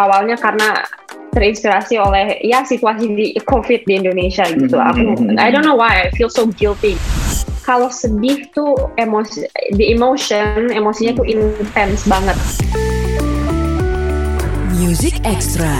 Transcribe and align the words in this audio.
awalnya 0.00 0.40
karena 0.40 0.80
terinspirasi 1.30 2.00
oleh 2.00 2.40
ya 2.42 2.64
situasi 2.66 3.06
di 3.12 3.26
COVID 3.44 3.86
di 3.86 3.94
Indonesia 4.00 4.48
gitu. 4.50 4.74
Mhm, 4.74 4.88
Aku 4.90 5.02
I 5.38 5.52
don't 5.52 5.62
know 5.62 5.78
why 5.78 6.08
I 6.08 6.14
feel 6.16 6.32
so 6.32 6.48
guilty. 6.48 6.98
Kalau 7.62 7.92
sedih 7.92 8.50
tuh 8.50 8.74
emosi, 8.98 9.46
the 9.78 9.94
emotion, 9.94 10.74
emosinya 10.74 11.14
tuh 11.14 11.26
intens 11.28 12.02
banget. 12.08 12.34
Music 14.74 15.22
Extra. 15.22 15.70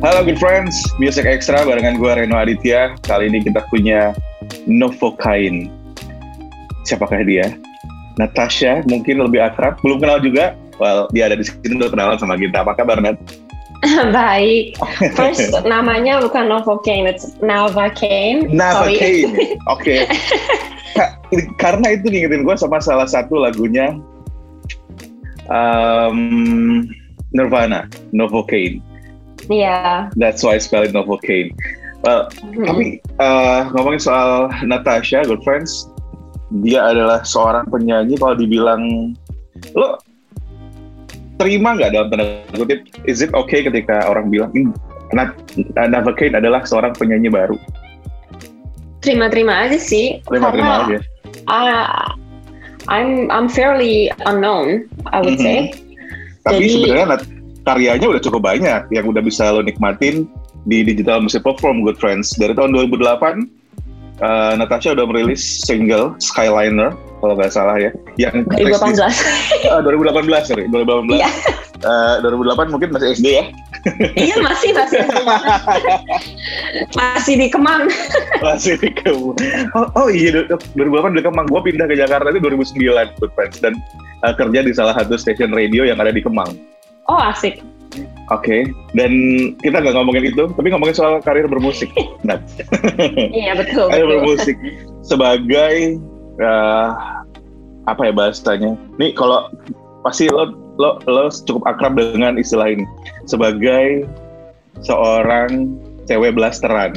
Halo 0.00 0.20
good 0.20 0.36
friends, 0.36 0.76
Music 1.00 1.24
Extra 1.24 1.64
barengan 1.64 1.96
gue 1.96 2.12
Reno 2.12 2.36
Aditya. 2.36 2.92
Kali 3.04 3.28
ini 3.28 3.40
kita 3.40 3.64
punya 3.68 4.12
Novocaine. 4.64 5.83
Siapakah 6.84 7.24
dia? 7.24 7.56
Natasha, 8.14 8.84
mungkin 8.86 9.18
lebih 9.18 9.42
akrab. 9.42 9.80
Belum 9.82 9.98
kenal 9.98 10.22
juga. 10.22 10.54
Well, 10.78 11.10
dia 11.10 11.26
ada 11.26 11.34
di 11.34 11.42
sini 11.42 11.74
untuk 11.74 11.94
kenalan 11.94 12.14
sama 12.16 12.36
kita. 12.36 12.62
Apa 12.62 12.76
kabar, 12.76 13.02
Nat? 13.02 13.18
Baik. 14.16 14.78
First 15.12 15.52
namanya 15.68 16.22
bukan 16.22 16.46
Novocaine, 16.48 17.10
it's 17.10 17.34
Navacaine. 17.42 18.46
Sorry. 18.48 18.56
Novocaine. 18.56 19.32
Oke. 19.74 19.96
Ka- 20.94 21.18
Karena 21.58 21.92
itu 21.92 22.06
ngingetin 22.06 22.46
gue 22.46 22.54
sama 22.54 22.78
salah 22.78 23.04
satu 23.04 23.34
lagunya 23.36 23.98
um, 25.50 26.86
Nirvana, 27.34 27.90
Novocaine. 28.14 28.78
Iya. 29.50 30.08
That's 30.16 30.40
why 30.40 30.56
I 30.56 30.62
spell 30.62 30.86
it 30.86 30.94
Novocaine. 30.94 31.52
Well, 32.04 32.28
Mhm. 32.44 32.64
Tapi 32.68 32.84
uh, 33.18 33.68
ngomongin 33.74 34.00
soal 34.00 34.30
Natasha, 34.62 35.24
good 35.24 35.40
friends, 35.42 35.88
dia 36.62 36.86
adalah 36.86 37.26
seorang 37.26 37.66
penyanyi 37.66 38.14
kalau 38.14 38.38
dibilang 38.38 39.10
lo 39.74 39.98
terima 41.40 41.74
nggak 41.74 41.90
dalam 41.90 42.08
tanda 42.14 42.24
kutip? 42.54 42.86
Is 43.10 43.18
it 43.18 43.34
okay 43.34 43.66
ketika 43.66 44.06
orang 44.06 44.30
bilang 44.30 44.54
"In- 44.54 44.76
Nat 45.14 45.34
Navacane 45.78 46.34
adalah 46.34 46.66
seorang 46.66 46.94
penyanyi 46.94 47.30
baru? 47.30 47.54
Terima-terima 49.04 49.68
aja 49.68 49.76
sih. 49.78 50.18
Terima-terima 50.26 50.88
aja. 50.88 50.98
Ah, 51.46 52.08
I'm 52.88 53.28
I'm 53.28 53.46
fairly 53.46 54.08
unknown, 54.24 54.88
I 55.12 55.20
would 55.20 55.38
Mhm. 55.38 55.44
say. 55.44 55.58
Tapi 56.44 56.66
Jadi- 56.66 56.72
sebenarnya 56.72 57.06
karyanya 57.64 58.06
udah 58.10 58.22
cukup 58.22 58.42
banyak 58.44 58.80
yang 58.92 59.04
udah 59.08 59.22
bisa 59.24 59.48
lo 59.52 59.60
nikmatin 59.64 60.28
di 60.64 60.84
digital 60.84 61.20
music 61.20 61.44
platform, 61.44 61.84
good 61.84 62.00
friends. 62.00 62.32
Dari 62.36 62.56
tahun 62.56 62.72
2008, 62.72 63.48
uh, 64.20 64.52
Natasha 64.54 64.92
udah 64.92 65.06
merilis 65.06 65.40
single 65.64 66.14
Skyliner 66.18 66.92
kalau 67.18 67.34
nggak 67.34 67.50
salah 67.50 67.80
ya, 67.80 67.88
yang 68.20 68.44
2018. 68.52 69.00
Ah, 69.72 69.80
2018 69.80 70.44
sorry 70.44 70.64
2018 70.68 71.16
Iya. 71.16 71.30
Eh, 71.84 72.14
2008 72.20 72.72
mungkin 72.72 72.88
masih 72.92 73.12
SD 73.12 73.26
ya 73.28 73.44
iya 74.16 74.36
masih 74.40 74.72
masih 74.72 75.04
masih 76.96 77.34
di 77.36 77.48
Kemang. 77.52 77.84
masih 78.40 78.80
di 78.80 78.88
Kemang 78.92 79.36
oh, 79.76 79.86
oh 79.92 80.08
iya 80.08 80.32
du- 80.44 80.48
2008 80.76 81.12
di 81.12 81.22
Kemang 81.22 81.44
gue 81.44 81.60
pindah 81.60 81.84
ke 81.84 81.96
Jakarta 81.96 82.32
itu 82.32 82.40
2009 82.40 83.20
good 83.20 83.32
friends 83.36 83.60
dan 83.60 83.76
eh, 84.24 84.32
kerja 84.32 84.60
di 84.60 84.72
salah 84.72 84.96
satu 84.96 85.16
stasiun 85.16 85.52
radio 85.52 85.84
yang 85.84 86.00
ada 86.00 86.08
di 86.08 86.24
Kemang 86.24 86.56
Oh 87.04 87.20
asik. 87.20 87.60
Oke 88.30 88.56
dan 88.94 89.10
kita 89.60 89.76
nggak 89.80 89.94
ngomongin 89.94 90.24
itu 90.28 90.48
tapi 90.48 90.68
ngomongin 90.70 90.96
soal 90.96 91.20
karir 91.20 91.44
bermusik 91.44 91.90
nah 92.28 92.38
Iya 93.30 93.58
betul. 93.58 93.90
karir 93.90 94.06
betul. 94.06 94.12
bermusik 94.22 94.56
sebagai 95.02 95.98
eh, 96.38 96.88
apa 97.84 98.00
ya 98.00 98.12
bahasanya 98.12 98.72
nih 98.96 99.12
kalau 99.12 99.52
pasti 100.00 100.28
lo 100.28 100.52
lo 100.80 100.96
lo 101.04 101.28
cukup 101.28 101.62
akrab 101.68 101.94
dengan 101.94 102.34
istilah 102.34 102.72
ini 102.72 102.84
sebagai 103.24 104.08
seorang 104.80 105.68
cewek 106.04 106.34
blasteran 106.34 106.92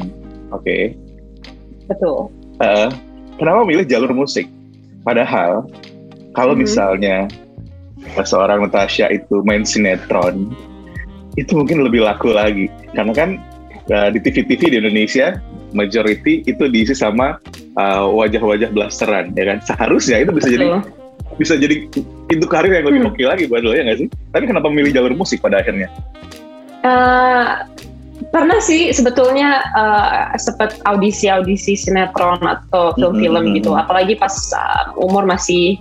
oke 0.52 0.96
Betul. 1.88 2.28
Eh, 2.60 2.90
kenapa 3.40 3.64
milih 3.64 3.88
jalur 3.88 4.12
musik 4.12 4.44
padahal 5.04 5.64
kalau 6.36 6.52
Mhm. 6.52 6.60
misalnya 6.64 7.18
seorang 8.20 8.64
Natasha 8.64 9.08
itu 9.08 9.40
main 9.44 9.64
sinetron 9.64 10.52
itu 11.38 11.54
mungkin 11.54 11.86
lebih 11.86 12.02
laku 12.04 12.34
lagi 12.34 12.68
karena 12.92 13.14
kan 13.14 13.30
eh, 13.88 14.10
di 14.12 14.20
TV-TV 14.20 14.74
di 14.74 14.78
Indonesia 14.82 15.38
majority 15.72 16.44
itu 16.44 16.64
diisi 16.68 16.98
sama 16.98 17.38
eh, 17.78 18.04
wajah-wajah 18.04 18.74
blasteran 18.74 19.32
ya 19.38 19.54
kan 19.54 19.58
seharusnya 19.64 20.26
itu 20.26 20.32
bisa 20.34 20.50
jadi 20.50 20.66
bisa 21.38 21.54
jadi 21.54 21.86
itu 22.28 22.46
karir 22.50 22.74
yang 22.82 22.90
lebih 22.90 23.02
Hmm. 23.06 23.12
oke 23.14 23.24
lagi 23.24 23.44
buat 23.46 23.62
lo 23.62 23.72
ya 23.72 23.86
nggak 23.86 24.00
sih? 24.02 24.08
Tapi 24.34 24.44
kenapa 24.50 24.68
memilih 24.74 24.92
jalur 24.98 25.14
musik 25.14 25.38
pada 25.40 25.62
akhirnya? 25.62 25.86
Eh, 26.82 27.46
pernah 28.34 28.58
sih 28.58 28.90
sebetulnya 28.90 29.62
uh, 29.78 30.34
sempat 30.42 30.82
audisi-audisi 30.90 31.78
sinetron 31.78 32.42
atau 32.42 32.92
film-film 32.98 33.54
Mhm. 33.54 33.56
gitu. 33.62 33.72
Apalagi 33.78 34.18
pas 34.18 34.34
uh, 34.58 34.98
umur 34.98 35.30
masih 35.30 35.78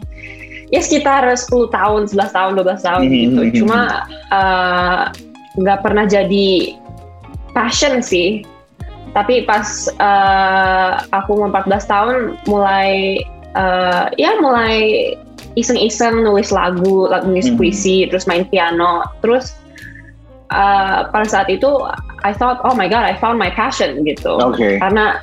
ya 0.69 0.83
sekitar 0.83 1.25
10 1.25 1.73
tahun, 1.73 2.11
11 2.11 2.31
tahun, 2.37 2.53
12 2.61 2.81
tahun 2.85 3.03
Mhm. 3.09 3.13
gitu. 3.17 3.41
Cuma 3.65 4.05
uh, 4.31 5.09
nggak 5.57 5.81
pernah 5.85 6.05
jadi 6.05 6.77
passion 7.53 8.01
sih. 8.05 8.45
Tapi 9.17 9.49
pas 9.49 9.65
uh, 9.97 11.01
aku 11.17 11.41
umur 11.41 11.49
14 11.49 11.89
tahun 11.89 12.17
mulai 12.45 13.17
uh, 13.57 14.13
ya 14.21 14.37
mulai 14.45 15.17
iseng-iseng 15.57 16.21
nulis 16.21 16.53
lagu, 16.53 17.09
lagu 17.09 17.33
nulis 17.33 17.49
Mhm. 17.49 17.57
puisi, 17.57 18.05
terus 18.13 18.29
main 18.29 18.45
piano, 18.45 19.09
terus 19.25 19.57
uh, 20.53 21.09
pada 21.09 21.25
saat 21.25 21.49
itu 21.49 21.81
I 22.29 22.37
thought 22.37 22.61
oh 22.67 22.75
my 22.77 22.91
god 22.91 23.09
I 23.09 23.17
found 23.17 23.39
my 23.39 23.49
passion 23.49 24.03
gitu 24.05 24.37
Oke. 24.37 24.79
karena 24.83 25.23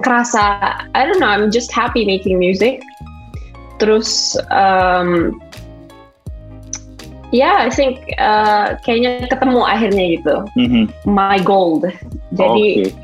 kerasa 0.00 0.74
I 0.96 1.04
don't 1.04 1.20
know 1.20 1.28
I'm 1.28 1.52
just 1.52 1.68
happy 1.74 2.06
making 2.06 2.38
music 2.40 2.80
terus 3.82 4.36
um, 4.52 5.40
ya 7.30 7.66
I 7.66 7.70
think 7.70 8.10
uh, 8.18 8.74
kayaknya 8.82 9.26
ketemu 9.30 9.60
akhirnya 9.62 10.04
gitu 10.18 10.34
Mhm. 10.58 10.82
my 11.06 11.38
gold 11.42 11.86
jadi 12.34 12.90
Oke. 12.90 12.94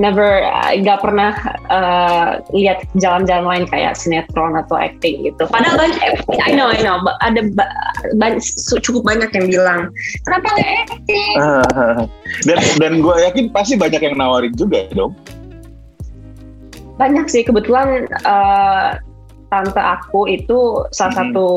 never 0.00 0.40
uh, 0.48 0.72
nggak 0.72 1.04
pernah 1.04 1.36
uh, 1.68 2.40
lihat 2.56 2.88
jalan-jalan 2.96 3.44
lain 3.44 3.64
kayak 3.68 3.92
sinetron 3.92 4.56
atau 4.56 4.80
acting 4.80 5.20
gitu. 5.20 5.44
Padahal 5.44 5.76
banyak, 5.76 6.00
I 6.40 6.56
know, 6.56 6.72
I 6.72 6.80
know, 6.80 6.96
ba- 7.04 7.20
ada 7.20 7.44
ba- 7.52 8.40
su- 8.40 8.80
cukup 8.80 9.04
banyak 9.04 9.28
yang 9.36 9.52
bilang 9.52 9.80
kenapa 10.24 10.48
nggak 10.48 10.70
acting? 10.88 11.32
dan 12.48 12.58
dan 12.80 12.92
gue 13.04 13.16
yakin 13.20 13.44
pasti 13.52 13.76
banyak 13.76 14.00
yang 14.00 14.16
nawarin 14.16 14.56
juga 14.56 14.88
dong. 14.96 15.12
Banyak 16.96 17.28
sih 17.28 17.44
kebetulan 17.44 18.08
uh, 18.24 18.96
tante 19.52 19.76
aku 19.76 20.24
itu 20.24 20.80
salah 20.96 21.12
Mhm. 21.12 21.18
satu 21.20 21.48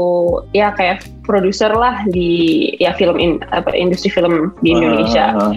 ya 0.52 0.76
kayak 0.76 1.08
produser 1.24 1.72
lah 1.72 2.04
di 2.12 2.68
ya 2.84 2.92
film 3.00 3.16
in, 3.16 3.40
apa, 3.56 3.72
industri 3.72 4.12
film 4.12 4.52
di 4.60 4.76
Indonesia. 4.76 5.32
Ah, 5.32 5.56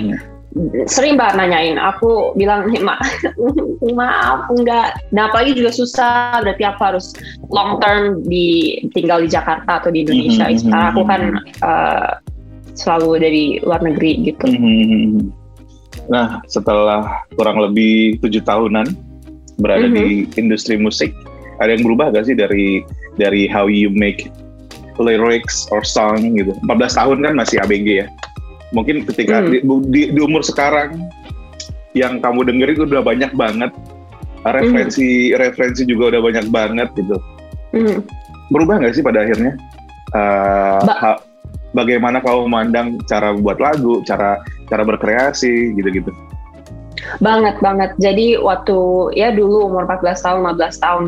sering 0.88 1.14
mbak 1.20 1.36
nanyain 1.36 1.76
aku 1.76 2.32
bilang 2.34 2.72
"Nih, 2.72 2.80
ma 2.80 2.96
maaf 4.00 4.48
enggak 4.48 4.96
nah 5.12 5.28
apalagi 5.28 5.54
juga 5.54 5.70
susah 5.70 6.40
berarti 6.40 6.64
aku 6.64 6.80
harus 6.82 7.12
long 7.52 7.76
term 7.78 8.24
di 8.26 8.80
tinggal 8.96 9.22
di 9.22 9.28
Jakarta 9.28 9.78
atau 9.78 9.92
di 9.92 10.02
Indonesia 10.02 10.48
Mhm, 10.48 10.56
sekarang 10.58 10.86
aku 10.96 11.02
mhm, 11.04 11.10
kan 11.10 11.22
uh, 11.62 12.10
selalu 12.74 13.10
dari 13.20 13.44
luar 13.62 13.84
negeri 13.84 14.12
gitu 14.24 14.46
Mhm. 14.48 15.30
Nah, 16.08 16.40
setelah 16.48 17.20
kurang 17.36 17.60
lebih 17.60 18.16
tujuh 18.24 18.40
tahunan 18.40 18.88
berada 19.60 19.92
di 19.92 20.24
industri 20.40 20.80
musik, 20.80 21.12
ada 21.58 21.70
yang 21.74 21.82
berubah 21.84 22.10
gak 22.10 22.26
sih 22.26 22.36
dari 22.38 22.82
dari 23.16 23.46
how 23.50 23.66
you 23.66 23.90
make 23.90 24.30
lyrics 24.98 25.66
or 25.70 25.82
song 25.86 26.34
gitu? 26.34 26.54
14 26.66 26.98
tahun 26.98 27.16
kan 27.22 27.32
masih 27.38 27.56
ABG 27.62 27.86
ya. 28.02 28.06
Mungkin 28.74 29.06
ketika 29.08 29.40
Hmm. 29.40 29.50
di, 29.54 29.58
di, 29.88 30.00
di 30.12 30.20
umur 30.20 30.42
sekarang 30.42 30.98
yang 31.96 32.20
kamu 32.20 32.44
dengerin 32.46 32.74
itu 32.76 32.84
udah 32.84 33.02
banyak 33.02 33.32
banget 33.32 33.72
referensi 34.44 35.34
referensi 35.34 35.82
juga 35.82 36.14
udah 36.14 36.22
banyak 36.22 36.46
banget 36.48 36.88
gitu. 36.94 37.16
Mhm. 37.74 37.98
Berubah 38.48 38.80
nggak 38.80 38.94
sih 38.96 39.04
pada 39.04 39.24
akhirnya? 39.24 39.56
Uh, 40.14 40.80
Ba- 40.88 41.00
ha- 41.00 41.20
bagaimana 41.76 42.22
kamu 42.24 42.48
memandang 42.48 42.96
cara 43.04 43.34
membuat 43.36 43.60
lagu, 43.60 44.00
cara 44.04 44.40
cara 44.68 44.82
berkreasi 44.84 45.74
gitu-gitu? 45.74 46.10
banget 47.24 47.56
banget 47.64 47.94
jadi 47.96 48.36
waktu 48.42 48.76
ya 49.16 49.32
dulu 49.32 49.70
umur 49.70 49.86
14 49.88 50.18
tahun 50.18 50.38
15 50.60 50.76
tahun 50.82 51.04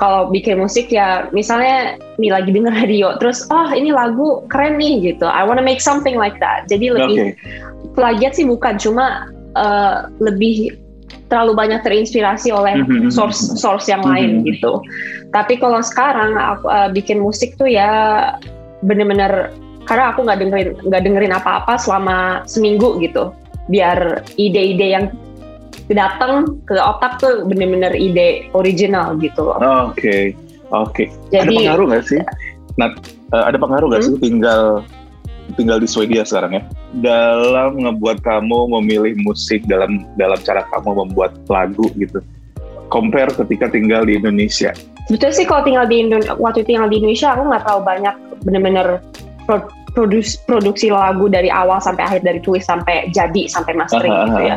kalau 0.00 0.32
bikin 0.32 0.58
musik 0.58 0.88
ya 0.88 1.28
misalnya 1.30 2.00
nih 2.16 2.32
lagi 2.32 2.50
denger 2.50 2.72
radio 2.72 3.14
terus 3.20 3.46
oh 3.52 3.68
ini 3.70 3.92
lagu 3.92 4.42
keren 4.48 4.80
nih 4.80 5.12
gitu 5.12 5.28
I 5.28 5.44
wanna 5.44 5.62
make 5.62 5.80
something 5.84 6.16
like 6.16 6.36
that 6.40 6.66
jadi 6.66 6.96
lebih 6.96 7.36
Oke. 7.36 7.94
plagiat 7.94 8.34
sih 8.34 8.48
bukan 8.48 8.80
cuma 8.80 9.28
uh, 9.54 10.08
lebih 10.18 10.76
terlalu 11.28 11.52
banyak 11.56 11.80
terinspirasi 11.80 12.52
oleh 12.52 12.84
Mhm. 12.84 13.08
source 13.08 13.56
source 13.56 13.88
yang 13.88 14.04
lain 14.04 14.40
Mhm. 14.40 14.52
gitu. 14.52 14.80
Tapi 15.32 15.56
kalau 15.56 15.80
sekarang 15.80 16.36
aku 16.36 16.68
uh, 16.68 16.88
bikin 16.92 17.24
musik 17.24 17.56
tuh 17.56 17.68
ya 17.68 17.88
bener-bener 18.84 19.48
karena 19.88 20.12
aku 20.12 20.28
nggak 20.28 20.38
dengerin 20.44 20.68
nggak 20.88 21.02
dengerin 21.04 21.32
apa-apa 21.32 21.80
selama 21.80 22.44
seminggu 22.44 23.00
gitu. 23.00 23.32
Biar 23.72 24.24
ide-ide 24.36 24.92
yang 24.92 25.04
datang 25.92 26.32
ke 26.64 26.74
otak 26.74 27.18
tuh 27.18 27.44
bener-bener 27.44 27.92
ide 27.92 28.48
original 28.52 29.14
gitu 29.16 29.46
loh. 29.46 29.56
Oke, 29.88 30.32
oke. 30.68 31.08
Ada 31.30 31.44
Jadi 31.44 31.54
pengaruh 31.58 31.86
nggak 31.88 32.04
sih? 32.04 32.20
Nah, 32.74 32.88
eh, 33.30 33.44
ada 33.46 33.56
pengaruh 33.56 33.86
nggak 33.88 34.02
Hmm? 34.02 34.10
sih 34.10 34.20
tinggal 34.20 34.62
tinggal 35.52 35.76
di 35.76 35.84
Swedia 35.84 36.22
sekarang 36.22 36.54
ya 36.54 36.62
dalam 36.98 37.76
ngebuat 37.76 38.22
kamu 38.22 38.72
memilih 38.78 39.18
musik 39.20 39.66
dalam 39.66 40.06
dalam 40.14 40.38
cara 40.40 40.64
kamu 40.68 41.04
membuat 41.04 41.34
lagu 41.46 41.90
gitu. 41.94 42.22
Compare 42.88 43.32
ketika 43.34 43.68
tinggal 43.68 44.04
di 44.04 44.16
Indonesia. 44.16 44.72
sebetulnya 45.02 45.34
sih 45.34 45.44
kalau 45.44 45.66
tinggal 45.66 45.82
di 45.84 45.96
Indo- 45.98 46.38
waktu 46.38 46.62
tinggal 46.62 46.86
di 46.86 47.02
Indonesia 47.02 47.34
aku 47.34 47.42
nggak 47.42 47.62
terlalu 47.66 47.82
banyak 47.84 48.14
bener-bener 48.46 48.86
pro- 49.94 50.08
produs 50.08 50.40
produksi 50.48 50.88
lagu 50.90 51.28
dari 51.28 51.52
awal 51.52 51.78
sampai 51.78 52.02
akhir 52.04 52.20
dari 52.24 52.40
tulis 52.40 52.64
sampai 52.64 53.12
jadi 53.12 53.48
sampai 53.48 53.76
mastering 53.76 54.12
gitu 54.28 54.40
ya. 54.40 54.56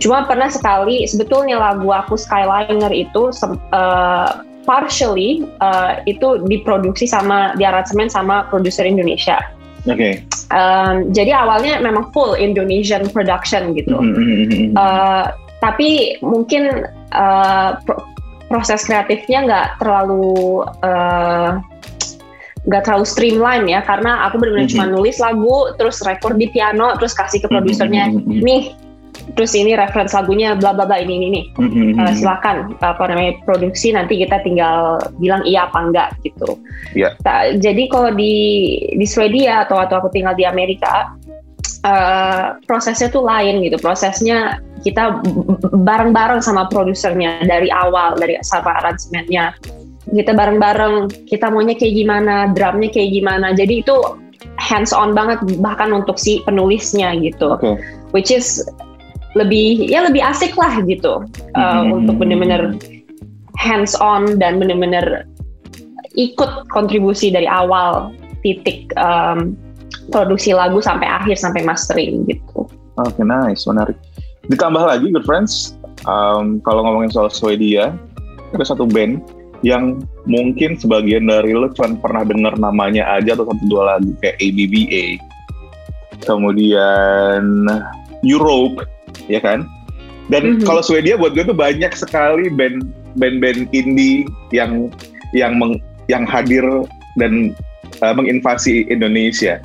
Cuma 0.00 0.24
pernah 0.24 0.48
sekali 0.48 1.04
sebetulnya 1.06 1.60
lagu 1.60 1.88
aku 1.92 2.16
Skyliner 2.16 2.92
itu 2.92 3.30
eh, 3.72 4.30
partially 4.64 5.44
eh, 5.60 5.92
itu 6.08 6.42
diproduksi 6.48 7.06
sama 7.08 7.52
di 7.56 7.64
aransemen 7.64 8.08
sama 8.08 8.48
produser 8.48 8.88
Indonesia. 8.88 9.40
Oke. 9.88 10.20
Em, 10.52 11.08
jadi 11.16 11.32
awalnya 11.32 11.80
memang 11.80 12.12
full 12.12 12.36
Indonesian 12.36 13.08
production 13.08 13.72
gitu. 13.72 13.96
Mhm. 13.96 14.76
Eh, 14.76 15.24
tapi 15.60 16.16
mungkin 16.24 16.88
pro- 17.84 18.04
proses 18.48 18.84
kreatifnya 18.84 19.46
nggak 19.46 19.66
terlalu 19.80 20.64
eh, 20.84 21.50
nggak 22.60 22.82
terlalu 22.84 23.06
streamline 23.08 23.64
ya 23.64 23.80
karena 23.80 24.28
aku 24.28 24.36
benar-benar 24.36 24.68
Mhm. 24.68 24.72
cuma 24.76 24.86
nulis 24.86 25.16
lagu 25.16 25.56
terus 25.80 26.04
record 26.04 26.36
di 26.36 26.52
piano 26.52 26.92
terus 27.00 27.16
kasih 27.16 27.40
ke 27.40 27.48
Mhm, 27.48 27.54
produsernya 27.56 28.02
mhm, 28.12 28.20
mhm. 28.20 28.40
nih 28.44 28.62
terus 29.32 29.52
ini 29.54 29.78
reference 29.78 30.10
lagunya 30.12 30.52
bla 30.58 30.74
bla 30.74 30.84
bla 30.84 30.98
ini 30.98 31.14
ini 31.16 31.28
nih 31.32 31.44
mhm, 31.56 31.82
Eh, 31.96 32.04
mhm. 32.04 32.14
silakan 32.20 32.56
apa 32.82 33.02
namanya 33.08 33.40
produksi 33.46 33.94
nanti 33.94 34.20
kita 34.20 34.44
tinggal 34.44 35.00
bilang 35.16 35.40
iya 35.46 35.70
apa 35.70 35.78
enggak 35.88 36.08
gitu. 36.20 36.58
Iya. 36.92 37.14
Ta- 37.24 37.54
jadi 37.54 37.82
kalau 37.88 38.10
di 38.12 38.34
di 38.92 39.06
Swedia 39.06 39.64
atau 39.64 39.80
atau 39.80 40.02
aku 40.04 40.12
tinggal 40.12 40.34
di 40.36 40.44
Amerika 40.44 41.14
eh, 41.80 42.46
prosesnya 42.68 43.08
tuh 43.08 43.24
lain 43.24 43.64
gitu. 43.64 43.80
Prosesnya 43.80 44.60
kita 44.84 45.20
bareng-bareng 45.72 46.44
sama 46.44 46.68
produsernya 46.68 47.40
dari 47.44 47.72
awal 47.72 48.20
dari 48.20 48.36
sama 48.44 48.76
aransemennya. 48.84 49.56
Kita 50.10 50.34
bareng-bareng 50.34 51.26
kita 51.30 51.50
maunya 51.54 51.78
kayak 51.78 51.94
gimana, 51.94 52.50
drumnya 52.50 52.90
kayak 52.90 53.10
gimana. 53.14 53.54
Jadi 53.54 53.86
itu 53.86 53.94
hands 54.60 54.92
on 54.92 55.12
banget 55.16 55.40
bahkan 55.60 55.90
untuk 55.92 56.16
si 56.20 56.40
penulisnya 56.44 57.16
gitu 57.20 57.56
Oke. 57.56 57.80
which 58.12 58.32
is 58.32 58.64
lebih 59.38 59.86
ya 59.88 60.04
lebih 60.04 60.20
asik 60.24 60.56
lah 60.58 60.80
gitu 60.84 61.22
uh, 61.54 61.82
Mhm. 61.84 62.04
untuk 62.04 62.14
bener-bener 62.20 62.74
hands 63.56 63.94
on 63.98 64.40
dan 64.40 64.58
bener-bener 64.58 65.28
ikut 66.18 66.66
kontribusi 66.72 67.30
dari 67.30 67.46
awal 67.46 68.10
titik 68.42 68.90
um, 68.98 69.54
produksi 70.10 70.50
lagu 70.50 70.82
sampai 70.82 71.06
akhir 71.06 71.38
sampai 71.38 71.62
mastering 71.62 72.26
gitu. 72.26 72.66
Oke, 72.98 73.22
nice, 73.22 73.62
menarik. 73.68 73.94
Ditambah 74.50 74.82
lagi, 74.82 75.06
good 75.14 75.22
friends, 75.22 75.78
um, 76.10 76.58
kalau 76.66 76.82
ngomongin 76.82 77.14
soal 77.14 77.30
Swedia, 77.30 77.94
ada 78.50 78.64
satu 78.66 78.88
band 78.90 79.22
yang 79.60 80.00
mungkin 80.24 80.76
sebagian 80.80 81.28
dari 81.28 81.52
lo 81.52 81.68
cuma 81.76 81.92
pernah 82.00 82.24
dengar 82.24 82.56
namanya 82.56 83.04
aja 83.20 83.36
atau 83.36 83.44
satu 83.44 83.64
dua 83.68 83.96
lagu 83.96 84.12
kayak 84.24 84.40
ABBA, 84.40 85.20
kemudian 86.24 87.68
Europe, 88.24 88.84
ya 89.28 89.40
kan? 89.40 89.68
Dan 90.30 90.60
Mhm. 90.60 90.64
kalau 90.64 90.80
Swedia 90.80 91.18
buat 91.18 91.34
gue 91.34 91.44
tuh 91.44 91.56
banyak 91.56 91.92
sekali 91.92 92.48
band 92.48 92.86
band-band 93.18 93.66
indie 93.74 94.22
yang 94.54 94.88
yang 95.34 95.58
meng, 95.58 95.82
yang 96.06 96.22
hadir 96.22 96.62
dan 97.18 97.52
uh, 98.00 98.14
menginvasi 98.14 98.86
Indonesia. 98.86 99.58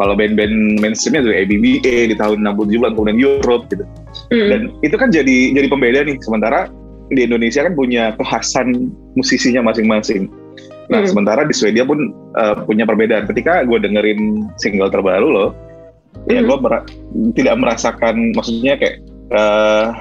Kalau 0.00 0.16
band-band 0.16 0.80
mainstreamnya 0.80 1.28
tuh 1.28 1.34
ABBA 1.36 1.96
di 2.10 2.16
tahun 2.16 2.40
60-70 2.46 2.96
kemudian 2.96 3.18
Europe 3.20 3.64
gitu. 3.68 3.84
Mm. 4.32 4.48
Dan 4.48 4.60
itu 4.80 4.96
kan 4.96 5.08
jadi 5.12 5.38
jadi 5.52 5.66
pembeda 5.68 6.00
nih. 6.06 6.16
Sementara 6.24 6.70
di 7.12 7.28
Indonesia 7.28 7.60
kan 7.62 7.74
punya 7.76 8.16
kekhasan 8.16 8.88
musisinya 9.14 9.60
masing-masing. 9.68 10.32
Nah, 10.90 11.00
Hmm. 11.04 11.08
sementara 11.08 11.44
di 11.44 11.54
Swedia 11.54 11.84
pun 11.84 12.12
uh, 12.36 12.64
punya 12.64 12.84
perbedaan. 12.84 13.28
Ketika 13.28 13.64
gue 13.64 13.78
dengerin 13.80 14.48
single 14.56 14.88
terbaru 14.88 15.28
lo, 15.28 15.46
ya 16.28 16.40
Hmm. 16.40 16.48
gue 16.48 16.56
mera- 16.60 16.86
tidak 17.36 17.54
merasakan, 17.60 18.32
maksudnya 18.36 18.76
kayak 18.76 19.00
uh, 19.32 19.94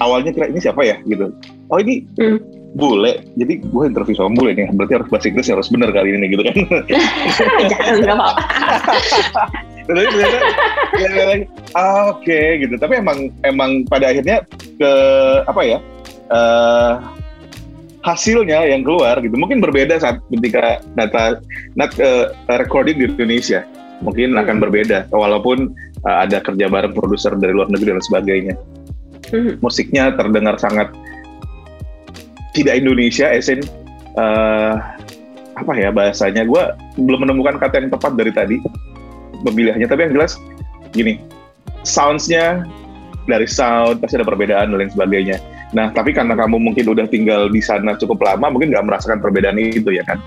awalnya 0.00 0.34
kira 0.34 0.50
ini 0.50 0.58
siapa 0.58 0.82
ya 0.82 0.96
gitu. 1.06 1.30
Oh 1.70 1.78
ini 1.78 2.06
Hmm. 2.18 2.38
Bule. 2.72 3.24
Jadi 3.36 3.60
gue 3.62 3.84
interview 3.84 4.14
sama 4.16 4.32
bule 4.36 4.56
nih. 4.56 4.68
Berarti 4.72 4.92
harus 5.00 5.08
bahasa 5.12 5.26
Inggris 5.28 5.48
harus 5.52 5.68
benar 5.68 5.90
kali 5.92 6.08
ini 6.16 6.26
gitu 6.32 6.42
kan. 6.44 6.54
Jangan 7.70 7.96
nggak 8.00 8.16
apa-apa. 8.16 8.42
Tapi 9.82 9.98
ternyata 9.98 10.38
ya, 10.94 11.08
ya, 11.10 11.24
ya, 11.26 11.36
ah, 11.74 12.14
oke 12.14 12.38
gitu. 12.62 12.74
Tapi 12.78 12.94
emang 13.02 13.18
emang 13.42 13.70
pada 13.90 14.14
akhirnya 14.14 14.46
ke 14.78 14.92
apa 15.44 15.62
ya 15.64 15.78
eh 16.32 16.92
hasilnya 18.02 18.66
yang 18.66 18.82
keluar 18.82 19.14
gitu 19.22 19.34
mungkin 19.38 19.62
berbeda 19.62 19.94
saat 20.02 20.18
ketika 20.26 20.82
data 20.98 21.38
not 21.78 21.94
eh, 22.02 22.34
recording 22.58 22.98
di 22.98 23.06
Indonesia 23.06 23.62
mungkin 24.02 24.34
Hmm. 24.34 24.42
akan 24.42 24.56
berbeda 24.58 25.06
walaupun 25.14 25.70
eh, 26.02 26.16
ada 26.26 26.42
kerja 26.42 26.66
bareng 26.66 26.94
produser 26.98 27.38
dari 27.38 27.54
luar 27.54 27.70
negeri 27.70 27.94
dan 27.94 28.02
sebagainya 28.02 28.54
Mhm. 29.30 29.62
musiknya 29.62 30.12
terdengar 30.18 30.58
sangat 30.58 30.90
tidak 32.52 32.80
Indonesia 32.80 33.28
esin 33.32 33.60
eh 34.16 34.74
apa 35.52 35.72
ya 35.76 35.92
bahasanya? 35.92 36.48
Gue 36.48 36.62
belum 36.96 37.28
menemukan 37.28 37.60
kata 37.60 37.84
yang 37.84 37.92
tepat 37.92 38.12
dari 38.16 38.32
tadi 38.32 38.56
pemilihannya 39.44 39.88
tapi 39.88 40.08
yang 40.08 40.14
jelas 40.16 40.38
gini 40.92 41.18
soundsnya 41.82 42.62
dari 43.26 43.46
sound 43.46 44.02
pasti 44.02 44.18
ada 44.18 44.26
perbedaan 44.26 44.72
dan 44.72 44.78
lain 44.78 44.92
sebagainya. 44.92 45.38
Nah 45.72 45.88
tapi 45.90 46.12
karena 46.12 46.36
kamu 46.36 46.60
mungkin 46.60 46.84
udah 46.84 47.08
tinggal 47.08 47.48
di 47.48 47.64
sana 47.64 47.96
cukup 47.96 48.20
lama 48.20 48.52
mungkin 48.52 48.70
nggak 48.74 48.84
merasakan 48.84 49.18
perbedaan 49.24 49.56
itu 49.56 49.88
ya 49.88 50.04
kan 50.04 50.20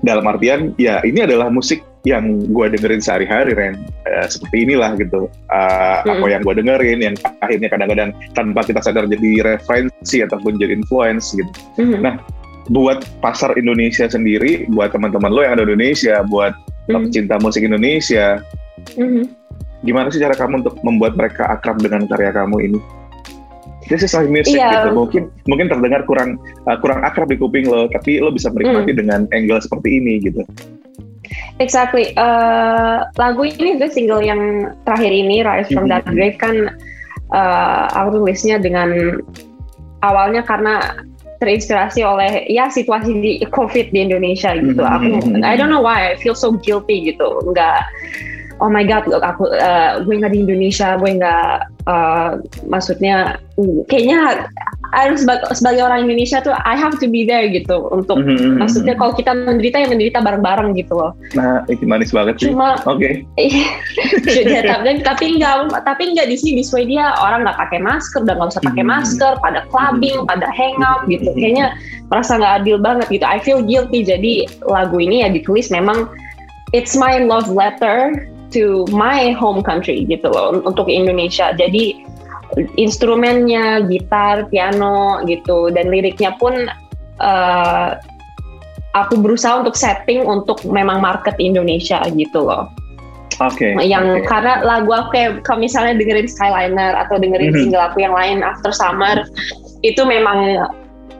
dalam 0.00 0.24
artian 0.26 0.72
ya 0.78 1.02
ini 1.02 1.24
adalah 1.24 1.50
musik 1.50 1.82
yang 2.06 2.40
gue 2.54 2.66
dengerin 2.78 3.02
sehari-hari 3.02 3.52
Ren 3.52 3.74
Eh, 4.08 4.26
seperti 4.26 4.64
inilah 4.64 4.96
gitu 4.96 5.26
Eh, 5.50 5.96
apa 6.06 6.24
Mm. 6.24 6.32
yang 6.32 6.42
gue 6.46 6.54
dengerin 6.62 6.98
yang 7.02 7.14
akhirnya 7.40 7.68
kadang-kadang 7.68 8.10
tanpa 8.32 8.60
kita 8.64 8.80
sadar 8.80 9.04
jadi 9.04 9.42
referensi 9.44 10.22
ataupun 10.22 10.56
jadi 10.56 10.78
influence 10.78 11.34
gitu 11.34 11.50
Mhm. 11.76 11.98
Nah, 12.00 12.14
buat 12.68 13.00
pasar 13.20 13.56
Indonesia 13.56 14.04
sendiri 14.04 14.68
buat 14.68 14.92
teman-teman 14.92 15.32
lo 15.32 15.40
yang 15.42 15.56
ada 15.56 15.64
di 15.64 15.72
Indonesia 15.74 16.20
buat 16.24 16.52
Mhm. 16.88 17.08
pecinta 17.08 17.34
musik 17.40 17.64
Indonesia 17.64 18.40
Mhm. 18.96 19.24
gimana 19.78 20.10
sih 20.10 20.18
cara 20.18 20.34
kamu 20.34 20.62
untuk 20.62 20.74
membuat 20.82 21.14
mereka 21.14 21.46
akrab 21.48 21.78
dengan 21.78 22.04
karya 22.06 22.34
kamu 22.34 22.56
ini 22.62 22.78
This 23.88 24.04
is 24.04 24.12
like 24.12 24.28
music 24.28 24.60
Iya. 24.60 24.84
gitu. 24.84 24.88
Mungkin 24.94 25.22
mungkin 25.48 25.66
terdengar 25.72 26.04
kurang 26.04 26.36
uh, 26.68 26.76
kurang 26.78 27.00
akrab 27.02 27.28
di 27.32 27.40
kuping 27.40 27.66
lo, 27.66 27.88
tapi 27.88 28.20
lo 28.20 28.28
bisa 28.28 28.52
menikmati 28.52 28.92
Hmm. 28.92 29.00
dengan 29.00 29.20
angle 29.32 29.60
seperti 29.60 29.98
ini 29.98 30.20
gitu. 30.22 30.44
Exactly. 31.58 32.14
Eh, 32.14 32.96
lagu 33.18 33.42
ini 33.44 33.76
itu 33.76 33.86
single 33.90 34.22
yang 34.22 34.72
terakhir 34.86 35.12
ini 35.12 35.42
Rise 35.42 35.68
from 35.74 35.90
That 35.90 36.06
Mhm. 36.06 36.14
Grave 36.14 36.38
kan 36.38 36.56
eh, 37.28 37.84
aku 37.92 38.22
tulisnya 38.24 38.56
dengan 38.56 39.20
awalnya 40.00 40.40
karena 40.46 41.04
terinspirasi 41.38 42.02
oleh 42.02 42.48
ya 42.50 42.66
situasi 42.66 43.14
di 43.14 43.32
COVID 43.52 43.92
di 43.92 44.00
Indonesia 44.00 44.56
gitu. 44.56 44.80
Mhm. 44.80 44.88
Aku 44.88 45.06
I 45.44 45.54
don't 45.54 45.70
know 45.70 45.82
why 45.82 46.10
I 46.10 46.16
feel 46.18 46.34
so 46.34 46.54
guilty 46.56 47.12
gitu. 47.12 47.28
Enggak 47.44 47.84
oh 48.58 48.68
my 48.68 48.82
god 48.82 49.06
look, 49.06 49.22
aku 49.22 49.48
eh, 49.52 50.02
gue 50.02 50.14
nggak 50.18 50.32
di 50.34 50.40
Indonesia 50.42 50.98
gue 50.98 51.10
nggak 51.18 51.52
eh, 51.86 52.30
maksudnya 52.66 53.38
mm, 53.56 53.86
kayaknya 53.86 54.46
harus 54.88 55.20
sebagai, 55.20 55.52
sebagai 55.52 55.82
orang 55.84 56.08
Indonesia 56.08 56.40
tuh 56.40 56.56
I 56.64 56.72
have 56.72 56.96
to 56.96 57.12
be 57.12 57.28
there 57.28 57.44
gitu 57.52 57.92
untuk 57.92 58.24
Mhm. 58.24 58.56
maksudnya 58.56 58.96
kalau 58.96 59.12
kita 59.12 59.36
menderita 59.36 59.84
ya 59.84 59.88
menderita 59.92 60.24
bareng-bareng 60.24 60.72
gitu 60.80 60.96
loh 60.96 61.12
nah 61.36 61.60
itu 61.68 61.84
manis 61.84 62.08
banget 62.08 62.40
sih. 62.40 62.48
cuma 62.48 62.80
Oke. 62.88 63.20
ya, 64.48 64.64
tapi, 64.64 65.04
tapi 65.04 65.24
enggak 65.36 65.68
tapi 65.84 66.02
enggak 66.16 66.32
di 66.32 66.36
sini 66.40 66.60
di 66.60 66.64
Swedia 66.64 67.12
orang 67.20 67.44
nggak 67.44 67.58
pakai 67.60 67.80
masker 67.84 68.24
udah 68.24 68.34
nggak 68.40 68.50
usah 68.56 68.64
pakai 68.64 68.84
Hmm. 68.84 68.92
masker 68.96 69.32
pada 69.44 69.60
clubbing 69.68 70.24
pada 70.24 70.48
hangout 70.56 71.04
gitu 71.12 71.28
kayaknya 71.36 71.76
merasa 72.08 72.40
nggak 72.40 72.64
adil 72.64 72.76
banget 72.80 73.06
gitu 73.12 73.24
I 73.28 73.38
feel 73.44 73.60
guilty 73.60 74.08
jadi 74.08 74.48
lagu 74.64 74.96
ini 74.96 75.20
ya 75.20 75.28
ditulis 75.28 75.68
memang 75.68 76.08
it's 76.72 76.96
my 76.96 77.20
love 77.20 77.52
letter 77.52 78.24
to 78.52 78.88
my 78.94 79.32
home 79.36 79.60
country 79.60 80.04
gitu 80.08 80.28
loh 80.28 80.60
untuk 80.64 80.88
Indonesia 80.88 81.52
jadi 81.56 81.96
instrumennya 82.80 83.84
gitar 83.86 84.48
piano 84.48 85.20
gitu 85.28 85.68
dan 85.68 85.92
liriknya 85.92 86.32
pun 86.40 86.66
uh, 87.20 87.98
aku 88.96 89.14
berusaha 89.20 89.60
untuk 89.60 89.76
setting 89.76 90.24
untuk 90.24 90.64
memang 90.64 91.04
market 91.04 91.36
Indonesia 91.38 92.00
gitu 92.16 92.48
loh 92.48 92.72
Oke. 93.38 93.70
Okay, 93.70 93.86
yang 93.86 94.18
okay. 94.18 94.26
karena 94.26 94.66
lagu 94.66 94.90
aku 94.90 95.14
kayak 95.14 95.46
kalau 95.46 95.62
misalnya 95.62 95.94
dengerin 95.94 96.26
Skyliner 96.26 96.98
atau 96.98 97.22
dengerin 97.22 97.54
mm 97.54 97.54
-hmm. 97.54 97.62
single 97.70 97.84
aku 97.86 98.02
yang 98.02 98.10
lain 98.10 98.42
After 98.42 98.74
Summer 98.74 99.22
itu 99.86 100.02
memang 100.02 100.66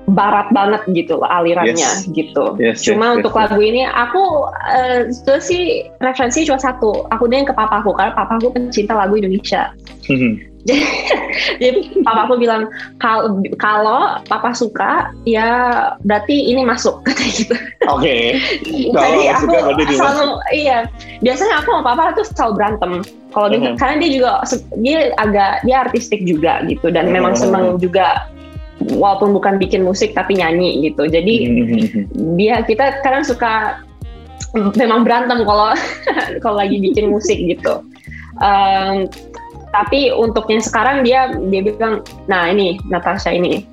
barat 0.08 0.48
banget 0.56 0.82
gitu 0.96 1.20
alirannya 1.20 1.76
yes. 1.76 2.08
gitu. 2.08 2.56
Yes, 2.56 2.80
cuma 2.80 3.12
yes, 3.12 3.16
untuk 3.20 3.32
yes, 3.36 3.40
lagu 3.44 3.60
ini 3.60 3.82
aku 3.84 4.48
uh, 4.48 5.04
itu 5.04 5.34
sih 5.44 5.62
referensi 6.00 6.48
cuma 6.48 6.56
satu. 6.56 7.04
Aku 7.12 7.28
dengan 7.28 7.52
ke 7.52 7.54
papaku 7.54 7.92
karena 7.92 8.16
papaku 8.16 8.48
pencinta 8.52 8.96
lagu 8.96 9.20
Indonesia. 9.20 9.72
Mm-hmm. 10.08 10.32
jadi, 10.64 10.84
jadi 11.62 11.80
papaku 12.00 12.40
bilang 12.40 12.72
kalau 12.98 13.44
kalau 13.60 14.16
papa 14.24 14.56
suka 14.56 15.12
ya 15.28 15.46
berarti 16.08 16.48
ini 16.48 16.64
masuk 16.64 17.00
kata 17.06 17.24
gitu. 17.28 17.54
Oke. 17.92 18.16
Okay. 18.88 18.94
jadi 18.94 19.20
aku 19.36 19.52
selalu 19.94 20.40
iya 20.54 20.88
biasanya 21.20 21.60
aku 21.60 21.68
sama 21.76 21.82
papa 21.84 22.16
tuh 22.16 22.24
selalu 22.32 22.52
berantem. 22.56 22.92
Kalau 23.28 23.52
uh-huh. 23.52 23.76
karena 23.76 23.94
dia 24.00 24.10
juga 24.16 24.30
dia 24.80 25.12
agak 25.20 25.60
dia 25.68 25.76
artistik 25.84 26.24
juga 26.24 26.64
gitu 26.64 26.88
dan 26.88 27.12
uh-huh. 27.12 27.16
memang 27.20 27.34
senang 27.36 27.76
juga 27.76 28.28
walaupun 28.78 29.34
bukan 29.34 29.58
bikin 29.58 29.82
musik 29.82 30.14
tapi 30.14 30.38
nyanyi 30.38 30.90
gitu. 30.90 31.06
Jadi 31.10 31.34
dia 32.38 32.62
kita 32.62 33.02
kadang 33.02 33.26
suka 33.26 33.82
memang 34.78 35.04
berantem 35.04 35.42
kalau 35.44 35.74
kalau 36.42 36.56
lagi 36.56 36.78
bikin 36.78 37.10
musik 37.10 37.38
gitu. 37.38 37.82
Um, 38.38 39.10
tapi 39.74 40.14
untuk 40.14 40.48
yang 40.48 40.62
sekarang 40.64 41.04
dia 41.04 41.28
dia 41.52 41.60
bilang, 41.60 42.00
nah 42.30 42.48
ini 42.48 42.80
Natasha 42.88 43.34
ini 43.34 43.66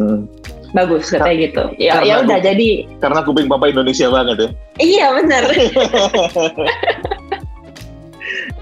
hmm. 0.00 0.26
bagus 0.74 1.12
katanya 1.12 1.36
gitu. 1.46 1.62
Ya 1.78 2.02
ya 2.02 2.24
udah 2.24 2.40
jadi. 2.40 2.88
Karena 2.98 3.22
kuping 3.22 3.46
papa 3.46 3.70
Indonesia 3.70 4.10
banget 4.10 4.36
ya. 4.40 4.48
Iya 4.82 5.06
benar. 5.20 5.44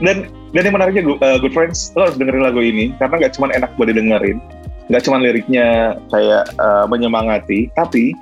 dan 0.02 0.26
dan 0.52 0.62
yang 0.66 0.74
menariknya 0.74 1.02
uh, 1.22 1.38
good 1.40 1.54
friends 1.54 1.94
lo 1.96 2.08
harus 2.08 2.16
dengerin 2.18 2.44
lagu 2.44 2.60
ini 2.60 2.92
karena 2.98 3.14
nggak 3.22 3.32
cuma 3.38 3.48
enak 3.54 3.70
buat 3.78 3.88
didengerin 3.88 4.42
nggak 4.90 5.02
cuma 5.06 5.22
liriknya 5.22 5.98
kayak 6.10 6.50
uh, 6.58 6.84
menyemangati, 6.90 7.70
tapi 7.78 8.16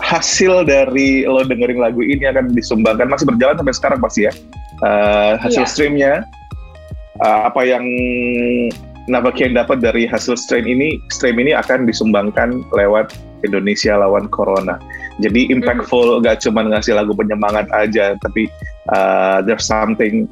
hasil 0.00 0.68
dari 0.68 1.24
lo 1.24 1.42
dengerin 1.42 1.80
lagu 1.80 2.04
ini 2.04 2.28
akan 2.28 2.52
disumbangkan 2.52 3.08
masih 3.08 3.26
berjalan 3.26 3.56
sampai 3.58 3.74
sekarang 3.76 4.00
pasti 4.00 4.20
ya. 4.28 4.32
Uh, 4.84 5.40
hasil 5.40 5.64
yeah. 5.64 5.70
streamnya 5.72 6.12
uh, 7.24 7.48
apa 7.48 7.64
yang 7.64 7.84
Navakian 9.06 9.54
dapat 9.54 9.78
dari 9.78 10.02
hasil 10.02 10.34
stream 10.34 10.66
ini, 10.66 10.98
stream 11.14 11.38
ini 11.38 11.54
akan 11.54 11.86
disumbangkan 11.86 12.66
lewat 12.74 13.14
Indonesia 13.46 13.94
lawan 13.94 14.26
Corona. 14.26 14.82
Jadi 15.22 15.46
impactful, 15.46 16.18
mm. 16.18 16.26
gak 16.26 16.42
cuma 16.42 16.66
ngasih 16.66 16.98
lagu 16.98 17.14
penyemangat 17.14 17.70
aja, 17.70 18.18
tapi 18.18 18.50
uh, 18.90 19.46
there's 19.46 19.62
something 19.62 20.26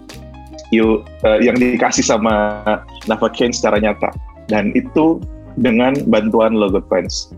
you 0.74 1.06
uh, 1.22 1.38
yang 1.38 1.54
dikasih 1.54 2.02
sama 2.02 2.60
Navakian 3.06 3.54
secara 3.54 3.78
nyata 3.78 4.10
dan 4.48 4.74
itu 4.76 5.20
dengan 5.60 5.94
bantuan 6.10 6.56
Logo 6.56 6.82
Friends. 6.90 7.30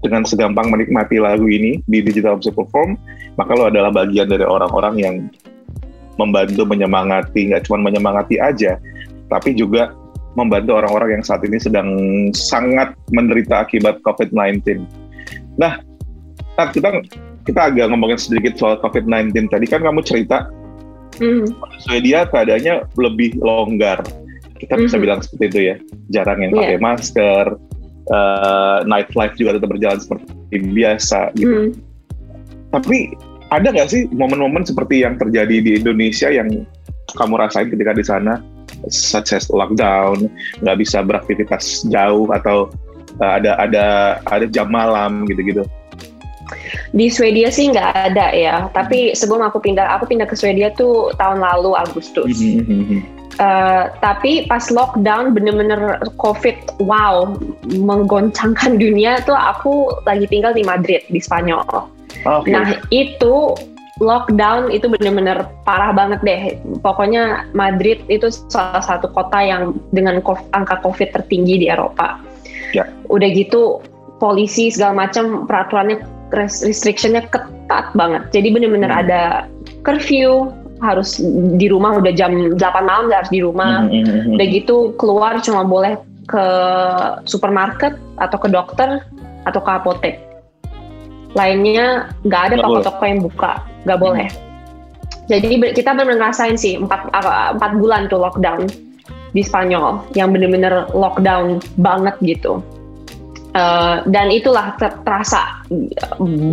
Dengan 0.00 0.24
segampang 0.24 0.72
menikmati 0.72 1.20
lagu 1.20 1.44
ini 1.44 1.84
di 1.84 2.00
Digital 2.00 2.40
Music 2.40 2.56
Perform, 2.56 2.96
maka 3.36 3.52
lo 3.52 3.68
adalah 3.68 3.92
bagian 3.92 4.32
dari 4.32 4.48
orang-orang 4.48 4.94
yang 4.96 5.14
membantu 6.16 6.64
menyemangati, 6.64 7.52
nggak 7.52 7.68
cuma 7.68 7.84
menyemangati 7.84 8.40
aja, 8.40 8.80
tapi 9.28 9.52
juga 9.52 9.92
membantu 10.40 10.80
orang-orang 10.80 11.20
yang 11.20 11.24
saat 11.24 11.44
ini 11.44 11.60
sedang 11.60 11.88
sangat 12.32 12.96
menderita 13.12 13.68
akibat 13.68 14.00
COVID-19. 14.00 14.88
Nah, 15.60 15.84
kita 16.68 16.88
kita 17.48 17.60
agak 17.72 17.88
ngomongin 17.88 18.20
sedikit 18.20 18.56
soal 18.60 18.76
COVID-19 18.84 19.48
tadi 19.48 19.64
kan 19.64 19.80
kamu 19.80 20.04
cerita 20.04 20.52
mm. 21.16 21.48
Swedia 21.88 22.28
keadaannya 22.28 22.84
lebih 23.00 23.40
longgar 23.40 24.04
kita 24.60 24.76
bisa 24.76 24.94
mm-hmm. 24.94 25.02
bilang 25.02 25.20
seperti 25.24 25.44
itu 25.48 25.58
ya 25.72 25.76
jarang 26.12 26.38
yang 26.44 26.52
pakai 26.52 26.76
yeah. 26.76 26.84
masker 26.84 27.44
uh, 28.12 28.78
nightlife 28.84 29.34
juga 29.40 29.56
tetap 29.56 29.68
berjalan 29.72 29.98
seperti 29.98 30.56
biasa 30.76 31.20
gitu 31.34 31.56
mm. 31.56 31.70
tapi 32.76 33.16
ada 33.50 33.72
nggak 33.72 33.88
sih 33.90 34.06
momen-momen 34.14 34.62
seperti 34.62 35.02
yang 35.02 35.16
terjadi 35.16 35.56
di 35.64 35.70
Indonesia 35.80 36.28
yang 36.30 36.46
kamu 37.16 37.34
rasain 37.40 37.72
ketika 37.72 37.96
di 37.96 38.04
sana 38.06 38.38
such 38.86 39.34
as 39.34 39.50
lockdown 39.50 40.30
nggak 40.62 40.76
bisa 40.78 41.02
beraktivitas 41.02 41.82
jauh 41.90 42.30
atau 42.30 42.70
uh, 43.18 43.32
ada 43.40 43.58
ada 43.58 43.86
ada 44.28 44.46
jam 44.46 44.70
malam 44.70 45.26
gitu-gitu 45.26 45.66
di 46.90 47.06
Swedia 47.06 47.54
sih 47.54 47.70
nggak 47.70 48.10
ada 48.10 48.34
ya, 48.34 48.66
tapi 48.74 49.14
sebelum 49.14 49.46
aku 49.46 49.62
pindah, 49.62 49.94
aku 49.94 50.10
pindah 50.10 50.26
ke 50.26 50.34
Swedia 50.34 50.74
tuh 50.74 51.14
tahun 51.14 51.38
lalu 51.38 51.78
Agustus. 51.78 52.42
Mm-hmm. 52.42 53.19
Uh, 53.40 53.88
tapi 54.04 54.44
pas 54.44 54.60
lockdown 54.68 55.32
bener-bener 55.32 55.96
COVID, 56.20 56.76
wow, 56.84 57.32
menggoncangkan 57.72 58.76
dunia 58.76 59.24
tuh 59.24 59.32
aku 59.32 59.88
lagi 60.04 60.28
tinggal 60.28 60.52
di 60.52 60.60
Madrid 60.60 61.00
di 61.08 61.16
Spanyol. 61.24 61.64
Okay. 62.20 62.52
Nah 62.52 62.76
itu 62.92 63.56
lockdown 64.04 64.68
itu 64.68 64.92
bener-bener 64.92 65.48
parah 65.64 65.96
banget 65.96 66.20
deh. 66.20 66.42
Pokoknya 66.84 67.48
Madrid 67.56 68.04
itu 68.12 68.28
salah 68.52 68.84
satu 68.84 69.08
kota 69.08 69.40
yang 69.40 69.72
dengan 69.96 70.20
angka 70.52 70.76
COVID 70.84 71.08
tertinggi 71.16 71.64
di 71.64 71.66
Eropa. 71.72 72.20
Yeah. 72.76 72.92
Udah 73.08 73.28
gitu 73.32 73.80
polisi 74.20 74.68
segala 74.68 75.08
macam 75.08 75.48
peraturannya 75.48 76.04
restrictionnya 76.36 77.24
ketat 77.32 77.92
banget. 77.96 78.28
Jadi 78.36 78.48
bener-bener 78.52 78.92
hmm. 78.92 79.00
ada 79.06 79.22
curfew, 79.80 80.52
harus 80.80 81.20
di 81.60 81.66
rumah 81.68 82.00
udah 82.00 82.12
jam 82.16 82.56
8 82.56 82.58
malam 82.82 83.12
udah 83.12 83.18
harus 83.24 83.32
di 83.32 83.40
rumah. 83.44 83.84
Mm 83.86 84.02
-hmm. 84.04 84.34
Udah 84.36 84.46
gitu 84.48 84.76
keluar 84.96 85.38
cuma 85.44 85.62
boleh 85.64 86.00
ke 86.26 86.46
supermarket 87.26 87.98
atau 88.16 88.38
ke 88.40 88.48
dokter 88.48 89.04
atau 89.44 89.60
ke 89.60 89.70
apotek. 89.70 90.16
Lainnya 91.36 92.10
nggak 92.26 92.42
ada 92.50 92.56
toko-toko 92.58 93.02
yang 93.06 93.20
buka, 93.22 93.52
nggak 93.86 93.98
mm. 93.98 94.04
boleh. 94.04 94.28
Jadi 95.30 95.46
kita 95.78 95.94
benar 95.94 96.18
ngerasain 96.18 96.58
sih 96.58 96.74
empat 96.74 97.06
empat 97.54 97.72
bulan 97.78 98.10
tuh 98.10 98.18
lockdown 98.18 98.66
di 99.30 99.46
Spanyol 99.46 100.02
yang 100.18 100.34
bener-bener 100.34 100.90
lockdown 100.90 101.62
banget 101.78 102.18
gitu. 102.26 102.58
Uh, 103.50 104.06
dan 104.06 104.30
itulah 104.30 104.78
terasa 104.78 105.58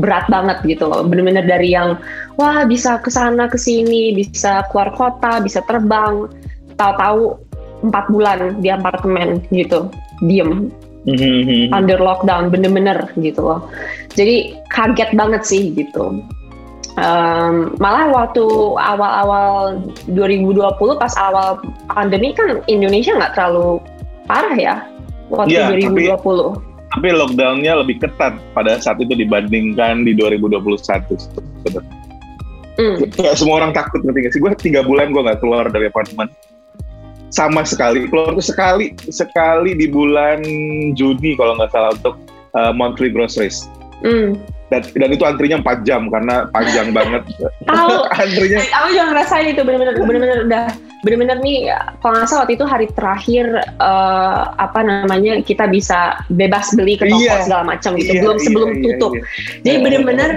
berat 0.02 0.26
banget 0.34 0.58
gitu 0.66 0.90
loh. 0.90 1.06
Bener-bener 1.06 1.46
dari 1.46 1.78
yang 1.78 2.02
wah 2.42 2.66
bisa 2.66 2.98
ke 2.98 3.14
sana 3.14 3.46
ke 3.46 3.58
sini, 3.58 4.18
bisa 4.18 4.66
keluar 4.74 4.90
kota, 4.98 5.38
bisa 5.38 5.62
terbang. 5.70 6.26
Tahu-tahu 6.74 7.38
empat 7.86 8.06
bulan 8.10 8.40
di 8.66 8.74
apartemen 8.74 9.46
gitu, 9.54 9.94
diem 10.26 10.74
mm-hmm. 11.08 11.70
under 11.70 12.02
lockdown, 12.02 12.50
bener-bener 12.50 13.08
gitu 13.22 13.42
loh. 13.46 13.70
Jadi 14.18 14.58
kaget 14.74 15.14
banget 15.14 15.46
sih 15.46 15.72
gitu. 15.78 16.22
Um, 16.98 17.78
malah 17.78 18.10
waktu 18.10 18.42
awal-awal 18.74 19.86
2020 20.18 20.98
pas 20.98 21.14
awal 21.22 21.62
pandemi 21.94 22.34
kan 22.34 22.66
Indonesia 22.66 23.14
nggak 23.14 23.38
terlalu 23.38 23.78
parah 24.26 24.58
ya 24.58 24.76
waktu 25.30 25.62
ya, 25.62 25.70
2020. 25.78 26.58
Tapi 26.58 26.67
tapi 26.96 27.12
lockdownnya 27.12 27.84
lebih 27.84 28.00
ketat 28.00 28.40
pada 28.56 28.80
saat 28.80 28.98
itu 29.04 29.12
dibandingkan 29.12 30.08
di 30.08 30.16
2021 30.16 30.64
mm. 32.80 33.12
kayak 33.18 33.36
semua 33.36 33.60
orang 33.64 33.76
takut 33.76 34.00
ngerti 34.06 34.20
gak 34.24 34.34
sih? 34.34 34.42
Gue 34.42 34.52
tiga 34.56 34.82
bulan 34.86 35.12
gue 35.12 35.22
nggak 35.22 35.40
keluar 35.44 35.68
dari 35.68 35.92
apartemen. 35.92 36.32
Sama 37.28 37.68
sekali 37.68 38.08
keluar 38.08 38.32
tuh 38.40 38.46
sekali 38.46 38.96
sekali 39.12 39.76
di 39.76 39.92
bulan 39.92 40.40
Juni 40.96 41.36
kalau 41.36 41.60
nggak 41.60 41.76
salah 41.76 41.92
untuk 41.92 42.16
uh, 42.56 42.72
monthly 42.72 43.12
groceries. 43.12 43.68
Mm. 43.98 44.38
dan, 44.70 44.86
dan 44.94 45.10
itu 45.10 45.26
antrinya 45.26 45.58
4 45.58 45.82
jam 45.82 46.06
karena 46.14 46.46
panjang 46.54 46.94
banget. 46.98 47.26
Antrinya 48.22 48.62
aku 48.62 48.88
juga 48.94 49.06
ngerasain 49.10 49.48
itu 49.50 49.62
benar-benar 49.66 49.96
benar-benar 49.98 50.40
udah 50.46 50.66
benar-benar 51.06 51.38
nih 51.46 51.70
kalau 52.02 52.18
nggak 52.18 52.28
salah 52.30 52.42
waktu 52.46 52.58
itu 52.58 52.66
hari 52.66 52.88
terakhir 52.98 53.46
uh, 53.78 54.50
apa 54.58 54.82
namanya 54.82 55.42
kita 55.46 55.70
bisa 55.70 56.18
bebas 56.34 56.74
beli 56.74 56.98
ke 56.98 57.06
toko 57.06 57.22
yeah. 57.22 57.44
segala 57.46 57.64
macam 57.78 57.94
gitu 58.02 58.18
yeah, 58.18 58.24
belum 58.26 58.38
sebelum 58.42 58.70
yeah, 58.74 58.82
tutup. 58.82 59.12
yeah, 59.14 59.22
yeah. 59.22 59.62
jadi 59.62 59.78
benar-benar 59.86 60.32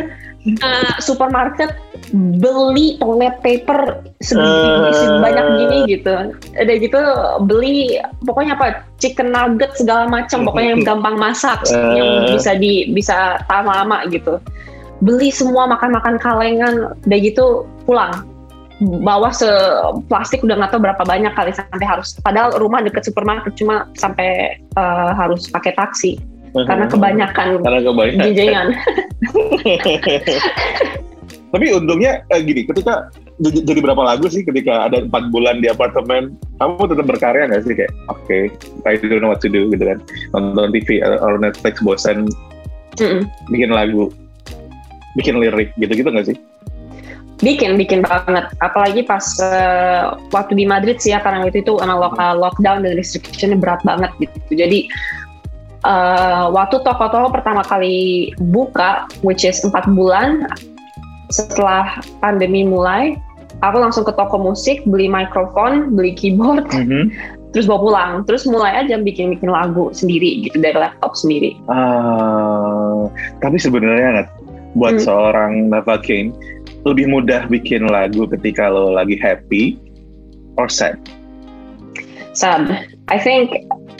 uh, 0.60 0.94
supermarket 1.00 1.72
beli 2.12 2.96
toilet 2.98 3.36
paper 3.44 4.04
segini 4.24 4.90
uh, 4.90 5.20
banyak 5.20 5.46
gini 5.60 5.78
gitu. 5.96 6.14
Ada 6.56 6.72
gitu 6.80 7.00
beli 7.44 8.00
pokoknya 8.24 8.56
apa 8.56 8.66
chicken 8.98 9.32
nugget 9.32 9.72
segala 9.76 10.08
macam 10.08 10.44
pokoknya 10.48 10.70
yang 10.76 10.82
gampang 10.84 11.16
masak 11.20 11.60
uh, 11.70 11.94
yang 11.94 12.36
bisa 12.36 12.56
di 12.56 12.90
bisa 12.92 13.40
tahan 13.48 13.68
lama 13.68 14.04
gitu. 14.08 14.40
Beli 15.00 15.32
semua 15.32 15.64
makan-makan 15.64 16.20
kalengan 16.20 16.92
udah 17.08 17.18
gitu 17.24 17.64
pulang 17.88 18.29
bawa 18.80 19.28
seplastik 19.28 20.40
udah 20.40 20.56
nggak 20.56 20.72
tahu 20.72 20.80
berapa 20.80 21.02
banyak 21.04 21.36
kali 21.36 21.52
sampai 21.52 21.84
harus 21.84 22.16
padahal 22.24 22.56
rumah 22.56 22.80
deket 22.80 23.04
supermarket 23.04 23.52
cuma 23.60 23.84
sampai 24.00 24.56
uh, 24.80 25.12
harus 25.12 25.48
pakai 25.52 25.76
taksi. 25.76 26.16
Karena 26.50 26.90
kebanyakan 26.90 27.62
karena 27.62 27.80
kebanyakan. 27.84 28.24
jenjengan. 28.26 28.66
Tapi 31.50 31.66
untungnya 31.74 32.22
eh, 32.30 32.42
gini, 32.42 32.62
ketika 32.62 33.10
jadi 33.42 33.80
berapa 33.82 34.02
lagu 34.02 34.30
sih 34.30 34.46
ketika 34.46 34.86
ada 34.86 35.02
empat 35.02 35.34
bulan 35.34 35.58
di 35.58 35.70
apartemen, 35.70 36.38
kamu 36.62 36.84
tetap 36.90 37.06
berkarya 37.06 37.50
nggak 37.50 37.62
sih? 37.66 37.74
Kayak 37.74 37.92
oke, 38.06 38.22
okay, 38.26 38.42
I 38.86 38.98
don't 38.98 39.22
know 39.22 39.30
what 39.34 39.42
to 39.42 39.50
do 39.50 39.66
gitu 39.70 39.82
kan, 39.82 39.98
nonton 40.34 40.70
TV 40.74 41.02
atau 41.02 41.38
Netflix 41.38 41.82
bosan, 41.82 42.30
mm 42.98 43.02
-mm. 43.02 43.22
bikin 43.50 43.70
lagu, 43.74 44.14
bikin 45.18 45.42
lirik 45.42 45.74
gitu-gitu 45.78 46.06
nggak 46.10 46.34
sih? 46.34 46.36
Bikin, 47.40 47.80
bikin 47.80 48.04
banget. 48.04 48.52
Apalagi 48.60 49.04
pas 49.08 49.24
uh, 49.40 50.20
waktu 50.28 50.60
di 50.60 50.64
Madrid 50.68 51.00
sih 51.00 51.16
ya, 51.16 51.24
karena 51.24 51.48
itu 51.48 51.64
itu 51.64 51.80
emang 51.80 51.96
lokal 52.00 52.36
lockdown 52.36 52.84
dan 52.84 52.92
restrictionnya 52.96 53.56
berat 53.56 53.80
banget 53.80 54.12
gitu. 54.20 54.52
Jadi 54.52 54.92
uh, 55.88 56.52
waktu 56.52 56.84
toko-toko 56.84 57.32
pertama 57.32 57.64
kali 57.64 58.30
buka, 58.52 59.08
which 59.24 59.48
is 59.48 59.60
empat 59.64 59.88
bulan 59.96 60.44
setelah 61.32 62.02
pandemi 62.20 62.66
mulai, 62.66 63.16
aku 63.64 63.76
langsung 63.80 64.04
ke 64.04 64.12
toko 64.12 64.36
musik, 64.36 64.82
beli 64.84 65.08
mikrofon, 65.08 65.96
beli 65.96 66.12
keyboard, 66.12 66.68
mm 66.68 66.84
-hmm. 66.84 67.04
terus 67.56 67.66
bawa 67.66 67.80
pulang. 67.80 68.12
Terus 68.28 68.44
mulai 68.44 68.84
aja 68.84 69.00
bikin-bikin 69.00 69.48
lagu 69.48 69.90
sendiri 69.96 70.44
gitu 70.44 70.60
dari 70.60 70.76
laptop 70.76 71.16
sendiri. 71.16 71.56
Uh, 71.66 73.08
tapi 73.40 73.56
sebenarnya 73.56 74.28
buat 74.78 75.02
hmm. 75.02 75.04
seorang 75.06 75.52
Nava 75.66 75.98
Kane, 75.98 76.30
lebih 76.88 77.06
mudah 77.12 77.44
bikin 77.48 77.88
lagu 77.88 78.24
ketika 78.30 78.72
lo 78.72 78.96
lagi 78.96 79.16
happy 79.20 79.76
or 80.56 80.68
sad? 80.68 80.96
Sad. 82.32 82.70
I 83.10 83.18
think 83.18 83.52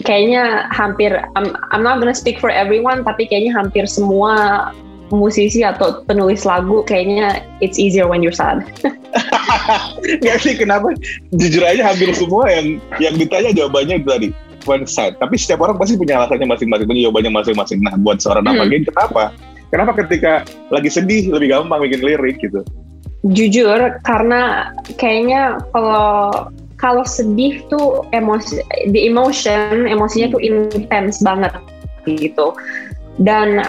kayaknya 0.06 0.70
hampir 0.70 1.12
I'm, 1.36 1.52
I'm 1.74 1.82
not 1.82 2.00
gonna 2.00 2.16
speak 2.16 2.40
for 2.40 2.48
everyone 2.48 3.04
tapi 3.04 3.26
kayaknya 3.28 3.52
hampir 3.52 3.84
semua 3.84 4.70
musisi 5.10 5.66
atau 5.66 6.06
penulis 6.06 6.46
lagu 6.46 6.86
kayaknya 6.86 7.42
it's 7.58 7.76
easier 7.76 8.06
when 8.06 8.22
you're 8.22 8.34
sad. 8.34 8.62
Gak 10.24 10.38
sih 10.40 10.54
kenapa? 10.54 10.94
Jujur 11.34 11.66
aja 11.66 11.90
hampir 11.90 12.14
semua 12.14 12.46
yang 12.48 12.78
yang 13.02 13.14
ditanya 13.18 13.50
jawabannya 13.50 14.00
itu 14.00 14.08
tadi 14.08 14.28
when 14.64 14.86
sad. 14.86 15.18
Tapi 15.18 15.34
setiap 15.36 15.66
orang 15.66 15.76
pasti 15.76 15.98
punya 15.98 16.22
alasannya 16.22 16.46
masing-masing, 16.46 16.86
punya 16.86 17.02
jawabannya 17.10 17.32
masing-masing. 17.34 17.78
Nah 17.82 17.94
buat 17.98 18.22
seorang 18.22 18.46
hmm. 18.46 18.56
Napa 18.56 18.64
kenapa? 18.70 19.24
Kenapa 19.70 19.94
ketika 20.02 20.42
lagi 20.74 20.90
sedih 20.90 21.30
lebih 21.30 21.54
gampang 21.54 21.78
bikin 21.86 22.02
lirik 22.02 22.42
gitu? 22.42 22.66
Jujur, 23.22 24.00
karena 24.02 24.74
kayaknya 24.98 25.62
kalau 25.70 26.50
kalau 26.80 27.04
sedih 27.04 27.62
tuh 27.70 28.02
emosi, 28.10 28.64
the 28.90 29.06
emotion, 29.06 29.86
emosinya 29.86 30.34
tuh 30.34 30.42
intens 30.42 31.22
banget 31.22 31.54
gitu. 32.08 32.56
Dan 33.20 33.62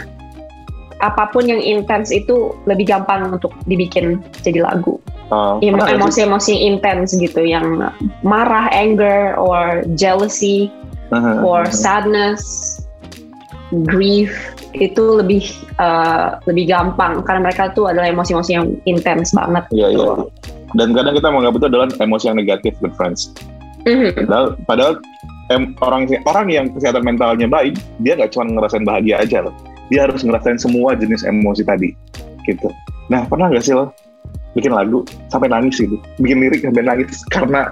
apa 1.03 1.27
pun 1.29 1.45
yang 1.45 1.59
intens 1.59 2.09
itu 2.09 2.55
lebih 2.65 2.89
gampang 2.89 3.29
untuk 3.29 3.53
dibikin 3.67 4.23
jadi 4.41 4.65
lagu. 4.65 4.97
Uh, 5.31 5.59
Emosi-emosi 5.63 6.55
intens 6.55 7.15
gitu, 7.15 7.43
yang 7.43 7.91
marah, 8.23 8.67
anger, 8.71 9.35
or 9.39 9.83
jealousy, 9.95 10.71
uh 11.11 11.19
-huh. 11.19 11.37
or 11.43 11.67
sadness, 11.67 12.43
grief 13.87 14.31
itu 14.77 15.03
lebih 15.19 15.43
uh, 15.79 16.39
lebih 16.47 16.71
gampang 16.71 17.19
karena 17.27 17.49
mereka 17.49 17.71
tuh 17.75 17.91
adalah 17.91 18.07
emosi-emosi 18.11 18.51
yang 18.51 18.65
intens 18.87 19.35
banget. 19.35 19.63
Iya 19.71 19.87
iya. 19.95 20.13
Dan 20.79 20.95
kadang 20.95 21.15
kita 21.19 21.27
menganggap 21.27 21.55
itu 21.59 21.67
adalah 21.67 21.87
emosi 21.99 22.25
yang 22.31 22.37
negatif, 22.39 22.71
good 22.79 22.95
friends. 22.95 23.35
Mm-hmm. 23.83 24.23
Padahal, 24.23 24.47
padahal 24.69 24.93
em, 25.51 25.75
orang 25.83 26.07
orang 26.23 26.47
yang 26.47 26.65
kesehatan 26.71 27.03
mentalnya 27.03 27.47
baik, 27.49 27.75
dia 27.99 28.15
nggak 28.15 28.31
cuma 28.31 28.47
ngerasain 28.47 28.87
bahagia 28.87 29.19
aja 29.19 29.43
loh. 29.43 29.55
Dia 29.91 30.07
harus 30.07 30.23
ngerasain 30.23 30.61
semua 30.61 30.95
jenis 30.95 31.27
emosi 31.27 31.67
tadi, 31.67 31.91
gitu. 32.47 32.71
Nah 33.11 33.27
pernah 33.27 33.51
nggak 33.51 33.65
sih 33.65 33.75
lo 33.75 33.91
bikin 34.55 34.71
lagu 34.71 35.03
sampai 35.31 35.47
nangis 35.51 35.79
gitu, 35.79 35.95
bikin 36.19 36.39
lirik 36.39 36.63
sampai 36.63 36.83
nangis 36.83 37.23
karena 37.35 37.71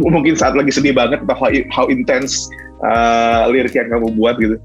mungkin 0.00 0.32
saat 0.36 0.56
lagi 0.56 0.72
sedih 0.72 0.96
banget 0.96 1.20
atau 1.24 1.36
how, 1.36 1.52
how 1.68 1.84
intense 1.92 2.48
uh, 2.84 3.48
lirik 3.52 3.76
yang 3.76 3.88
kamu 3.92 4.12
buat 4.16 4.40
gitu? 4.40 4.56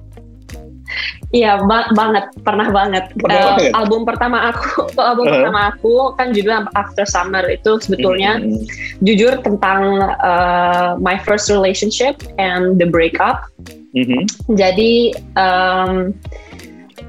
Iya 1.33 1.65
ba 1.65 1.89
banget, 1.95 2.29
pernah 2.45 2.69
banget. 2.69 3.09
Pernah 3.17 3.57
uh, 3.57 3.71
album 3.73 4.05
pertama 4.05 4.53
aku, 4.53 4.85
album 5.01 5.25
uh. 5.25 5.31
pertama 5.33 5.61
aku 5.73 5.93
kan 6.19 6.35
judulnya 6.35 6.69
After 6.77 7.05
Summer 7.07 7.41
itu 7.49 7.81
sebetulnya 7.81 8.37
mm 8.37 8.45
-hmm. 8.45 8.61
jujur 9.01 9.33
tentang 9.41 10.13
uh, 10.21 10.99
my 11.01 11.17
first 11.25 11.49
relationship 11.49 12.21
and 12.37 12.77
the 12.77 12.87
breakup. 12.87 13.49
Mm 13.95 14.05
-hmm. 14.05 14.21
Jadi 14.53 15.15
um, 15.39 16.13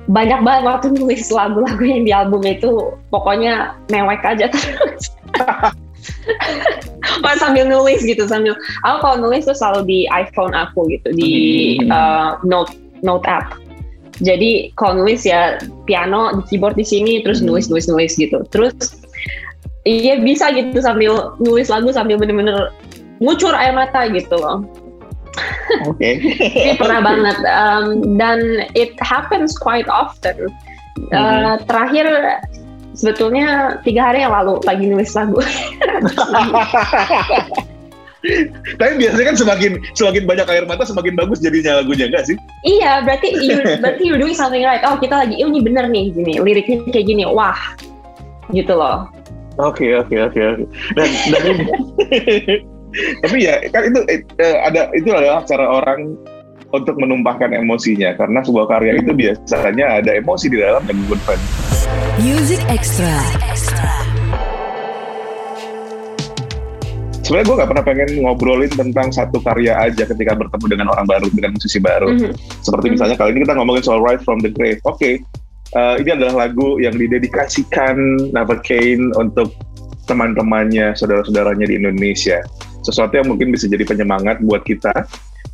banyak 0.06 0.40
banget 0.46 0.62
waktu 0.62 0.86
nulis 0.94 1.28
lagu-lagu 1.34 1.82
yang 1.82 2.06
di 2.06 2.12
album 2.14 2.46
itu 2.46 2.94
pokoknya 3.10 3.74
mewek 3.90 4.22
aja 4.22 4.46
terus. 4.54 5.10
Pas 7.20 7.36
sambil 7.42 7.66
nulis 7.66 8.06
gitu 8.06 8.30
sambil 8.30 8.54
aku 8.86 8.96
kalau 9.02 9.16
nulis 9.26 9.42
tuh 9.44 9.58
selalu 9.58 9.82
di 9.86 9.98
iPhone 10.14 10.54
aku 10.54 10.86
gitu 10.94 11.10
di 11.18 11.34
uh, 11.90 12.38
note 12.46 12.70
note 13.02 13.26
app 13.26 13.65
jadi 14.20 14.72
kalau 14.80 15.04
nulis 15.04 15.28
ya 15.28 15.60
piano 15.84 16.32
di 16.40 16.42
keyboard 16.48 16.76
di 16.76 16.86
sini 16.86 17.20
terus 17.20 17.40
hmm. 17.40 17.52
nulis 17.52 17.68
nulis 17.68 17.86
nulis 17.88 18.12
gitu 18.16 18.40
terus 18.48 18.96
iya 19.84 20.18
bisa 20.20 20.50
gitu 20.56 20.80
sambil 20.80 21.36
nulis 21.40 21.68
lagu 21.68 21.92
sambil 21.92 22.16
bener-bener 22.16 22.72
ngucur 23.20 23.52
air 23.52 23.72
mata 23.72 24.08
gitu 24.12 24.36
loh 24.36 24.64
Oke. 25.84 26.16
Okay. 26.40 26.76
pernah 26.80 27.00
banget 27.04 27.36
um, 27.44 28.16
dan 28.16 28.64
it 28.72 28.96
happens 29.04 29.52
quite 29.52 29.84
often. 29.92 30.48
Uh, 31.12 31.60
mm-hmm. 31.60 31.68
Terakhir 31.68 32.06
sebetulnya 32.96 33.76
tiga 33.84 34.08
hari 34.08 34.24
yang 34.24 34.32
lalu 34.32 34.56
lagi 34.64 34.88
nulis 34.88 35.12
lagu. 35.12 35.36
Tapi 38.76 38.92
biasanya 38.98 39.26
kan 39.32 39.36
semakin 39.36 39.72
semakin 39.94 40.24
banyak 40.26 40.46
air 40.50 40.64
mata 40.66 40.82
semakin 40.82 41.14
bagus 41.14 41.38
jadinya 41.38 41.80
lagunya 41.82 42.10
enggak 42.10 42.26
sih? 42.26 42.36
Iya, 42.66 43.04
berarti 43.06 43.28
you, 43.38 43.58
berarti 43.78 44.02
you're 44.02 44.20
doing 44.20 44.36
something 44.36 44.62
right. 44.66 44.82
Oh, 44.82 44.98
kita 44.98 45.26
lagi 45.26 45.38
oh, 45.40 45.48
ini 45.48 45.60
bener 45.62 45.86
nih 45.88 46.10
gini, 46.12 46.38
liriknya 46.42 46.82
kayak 46.90 47.06
gini. 47.06 47.22
Wah. 47.26 47.58
Gitu 48.50 48.72
loh. 48.74 49.10
Oke, 49.56 49.96
oke, 49.96 50.14
oke, 50.14 50.40
oke. 50.40 50.64
Dan 50.94 51.08
dan 51.32 51.56
Tapi 52.96 53.36
ya 53.44 53.60
kan 53.72 53.82
itu 53.92 54.00
eh, 54.40 54.56
ada 54.62 54.88
itu 54.96 55.08
adalah 55.12 55.44
cara 55.44 55.66
orang 55.68 56.16
untuk 56.74 56.96
menumpahkan 56.98 57.54
emosinya 57.54 58.16
karena 58.18 58.42
sebuah 58.42 58.66
karya 58.68 58.98
itu 58.98 59.12
biasanya 59.14 60.02
ada 60.02 60.10
emosi 60.18 60.50
di 60.50 60.58
dalam 60.58 60.82
dan 60.84 60.98
good 61.06 61.20
fun. 61.22 61.38
Music 62.18 62.60
Extra. 62.66 63.20
Sebenarnya 67.26 67.46
gue 67.50 67.56
gak 67.58 67.70
pernah 67.74 67.84
pengen 67.84 68.10
ngobrolin 68.22 68.70
tentang 68.70 69.10
satu 69.10 69.42
karya 69.42 69.74
aja 69.74 70.06
ketika 70.06 70.38
bertemu 70.38 70.66
dengan 70.70 70.86
orang 70.94 71.06
baru 71.10 71.26
dengan 71.34 71.58
musisi 71.58 71.82
baru. 71.82 72.14
Mm 72.14 72.18
-hmm. 72.30 72.34
seperti 72.62 72.86
misalnya 72.94 73.18
kali 73.18 73.34
ini 73.34 73.42
kita 73.42 73.58
ngomongin 73.58 73.82
soal 73.82 73.98
Rise 73.98 74.22
from 74.22 74.38
the 74.38 74.50
Grave. 74.54 74.78
Oke 74.86 74.94
okay, 74.94 75.14
uh, 75.74 75.98
ini 75.98 76.14
adalah 76.14 76.46
lagu 76.46 76.78
yang 76.78 76.94
didedikasikan 76.94 78.30
Never 78.30 78.62
Kane 78.62 79.10
untuk 79.18 79.50
teman-temannya 80.06 80.94
saudara-saudaranya 80.94 81.66
di 81.66 81.82
Indonesia. 81.82 82.38
Sesuatu 82.86 83.18
yang 83.18 83.26
mungkin 83.26 83.50
bisa 83.50 83.66
jadi 83.66 83.82
penyemangat 83.82 84.38
buat 84.46 84.62
kita. 84.62 84.94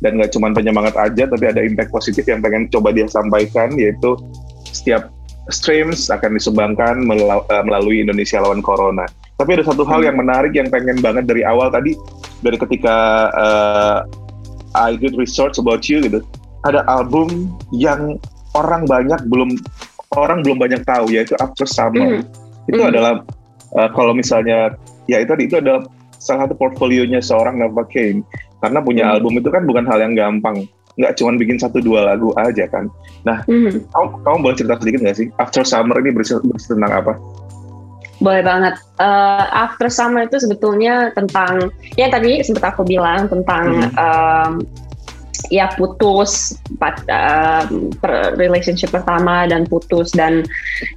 Dan 0.03 0.19
gak 0.19 0.35
cuma 0.35 0.51
penyemangat 0.51 0.99
aja 0.99 1.31
tapi 1.31 1.47
ada 1.47 1.63
impact 1.63 1.87
positif 1.87 2.27
yang 2.27 2.43
pengen 2.43 2.67
coba 2.67 2.91
dia 2.91 3.07
sampaikan 3.07 3.71
yaitu 3.79 4.19
setiap 4.67 5.07
streams 5.47 6.11
akan 6.11 6.35
disumbangkan 6.35 7.07
eh, 7.07 7.63
melalui 7.63 8.03
Indonesia 8.03 8.43
lawan 8.43 8.59
Corona 8.59 9.07
tapi 9.37 9.49
ada 9.57 9.63
satu 9.65 9.81
hal 9.83 10.01
hmm. 10.01 10.07
yang 10.07 10.17
menarik 10.17 10.53
yang 10.53 10.69
pengen 10.69 11.01
banget 11.01 11.25
dari 11.25 11.41
awal 11.41 11.73
tadi 11.73 11.97
dari 12.45 12.57
ketika 12.59 12.95
uh, 13.33 13.97
I 14.73 14.97
did 14.97 15.17
research 15.17 15.57
about 15.57 15.85
you 15.89 16.01
gitu. 16.01 16.21
Ada 16.63 16.85
album 16.87 17.51
yang 17.75 18.17
orang 18.55 18.85
banyak 18.85 19.19
belum 19.27 19.57
orang 20.15 20.45
belum 20.45 20.57
banyak 20.61 20.81
tahu 20.85 21.13
yaitu 21.13 21.33
After 21.41 21.65
Summer. 21.65 22.21
Mm. 22.21 22.23
Itu 22.69 22.81
mm. 22.81 22.89
adalah 22.93 23.13
uh, 23.77 23.89
kalau 23.93 24.13
misalnya 24.13 24.77
ya 25.09 25.19
itu 25.19 25.33
itu 25.41 25.59
adalah 25.59 25.85
salah 26.21 26.47
satu 26.47 26.55
portfolionya 26.55 27.19
seorang 27.19 27.59
Nova 27.59 27.83
Kane 27.89 28.23
karena 28.63 28.79
punya 28.79 29.03
mm. 29.09 29.13
album 29.17 29.33
itu 29.41 29.49
kan 29.49 29.65
bukan 29.67 29.83
hal 29.89 29.99
yang 29.99 30.13
gampang 30.15 30.65
nggak 30.93 31.17
cuma 31.17 31.33
bikin 31.41 31.57
satu 31.57 31.81
dua 31.81 32.13
lagu 32.13 32.29
aja 32.37 32.69
kan. 32.69 32.85
Nah, 33.25 33.41
mm. 33.49 33.89
kamu, 33.89 34.07
kamu 34.21 34.37
boleh 34.45 34.55
cerita 34.55 34.77
sedikit 34.77 34.99
nggak 35.01 35.17
sih 35.17 35.27
After 35.41 35.65
Summer 35.65 35.97
ini 35.99 36.13
berisi, 36.13 36.37
berisi 36.37 36.69
tentang 36.69 36.93
apa? 36.93 37.13
Boleh 38.23 38.39
banget. 38.39 38.79
Uh, 38.95 39.45
After 39.51 39.91
Summer 39.91 40.23
itu 40.23 40.39
sebetulnya 40.39 41.11
tentang, 41.11 41.75
ya 41.99 42.07
tadi 42.07 42.39
sempat 42.39 42.71
aku 42.71 42.87
bilang 42.87 43.27
tentang 43.27 43.91
hmm. 43.91 43.99
um, 43.99 44.51
ya 45.51 45.67
putus 45.75 46.55
uh, 46.79 47.67
relationship 48.39 48.95
pertama 48.95 49.43
dan 49.49 49.67
putus 49.67 50.15
dan 50.15 50.47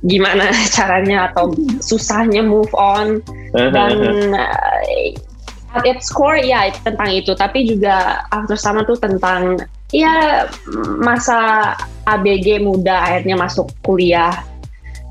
gimana 0.07 0.55
caranya 0.77 1.33
atau 1.33 1.51
susahnya 1.83 2.47
move 2.47 2.71
on 2.79 3.19
dan 3.53 3.97
uh, 4.31 4.83
at 5.77 5.85
its 5.85 6.09
core 6.09 6.41
ya 6.41 6.73
tentang 6.87 7.11
itu 7.13 7.37
tapi 7.37 7.69
juga 7.69 8.25
after 8.33 8.57
summer 8.57 8.87
tuh 8.87 8.97
tentang 8.97 9.61
ya 9.93 10.47
masa 11.05 11.73
ABG 12.09 12.65
muda 12.65 13.03
akhirnya 13.03 13.37
masuk 13.37 13.69
kuliah 13.85 14.33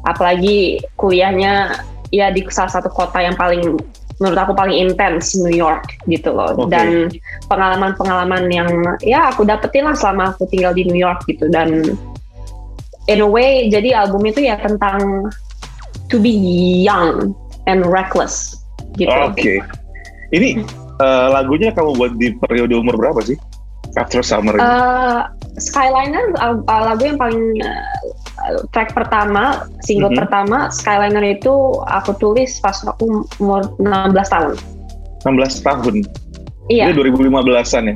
apalagi 0.09 0.81
kuliahnya 0.97 1.81
ya 2.13 2.29
di 2.29 2.45
salah 2.49 2.69
satu 2.69 2.89
kota 2.91 3.21
yang 3.21 3.37
paling 3.37 3.77
menurut 4.19 4.39
aku 4.39 4.53
paling 4.55 4.75
intens 4.87 5.35
New 5.35 5.51
York 5.51 5.99
gitu 6.07 6.31
loh 6.31 6.55
okay. 6.55 6.71
dan 6.71 6.87
pengalaman-pengalaman 7.51 8.47
yang 8.47 8.69
ya 9.03 9.27
aku 9.27 9.43
dapetin 9.43 9.83
lah 9.83 9.95
selama 9.97 10.31
aku 10.31 10.47
tinggal 10.47 10.71
di 10.71 10.87
New 10.87 10.95
York 10.99 11.27
gitu 11.27 11.51
dan 11.51 11.83
in 13.11 13.19
a 13.19 13.27
way 13.27 13.67
jadi 13.67 14.07
album 14.07 14.23
itu 14.23 14.47
ya 14.47 14.55
tentang 14.55 15.27
to 16.07 16.17
be 16.21 16.31
young 16.85 17.35
and 17.67 17.83
reckless 17.85 18.55
gitu. 18.95 19.11
Oke. 19.11 19.35
Okay. 19.35 19.57
Ini 20.33 20.63
uh, 21.01 21.27
lagunya 21.33 21.75
kamu 21.75 21.91
buat 21.97 22.13
di 22.17 22.33
periode 22.39 22.73
umur 22.75 22.95
berapa 22.97 23.19
sih? 23.25 23.37
After 23.95 24.19
Summer. 24.23 24.59
Uh, 24.59 25.27
Skyliner 25.55 26.35
uh, 26.39 26.59
lagu 26.67 27.03
yang 27.07 27.19
paling 27.19 27.63
uh, 27.63 28.14
track 28.73 28.93
pertama, 28.93 29.65
single 29.83 30.09
mm 30.09 30.15
-hmm. 30.15 30.21
pertama 30.25 30.57
Skyliner 30.69 31.25
itu 31.25 31.81
aku 31.89 32.13
tulis 32.17 32.57
pas 32.61 32.75
aku 32.85 33.25
umur 33.41 33.65
16 33.81 34.13
tahun. 34.33 34.53
16 35.25 35.67
tahun. 35.67 35.95
Iya. 36.69 36.89
Ini 36.89 36.97
2015-an 36.97 37.83
ya? 37.89 37.95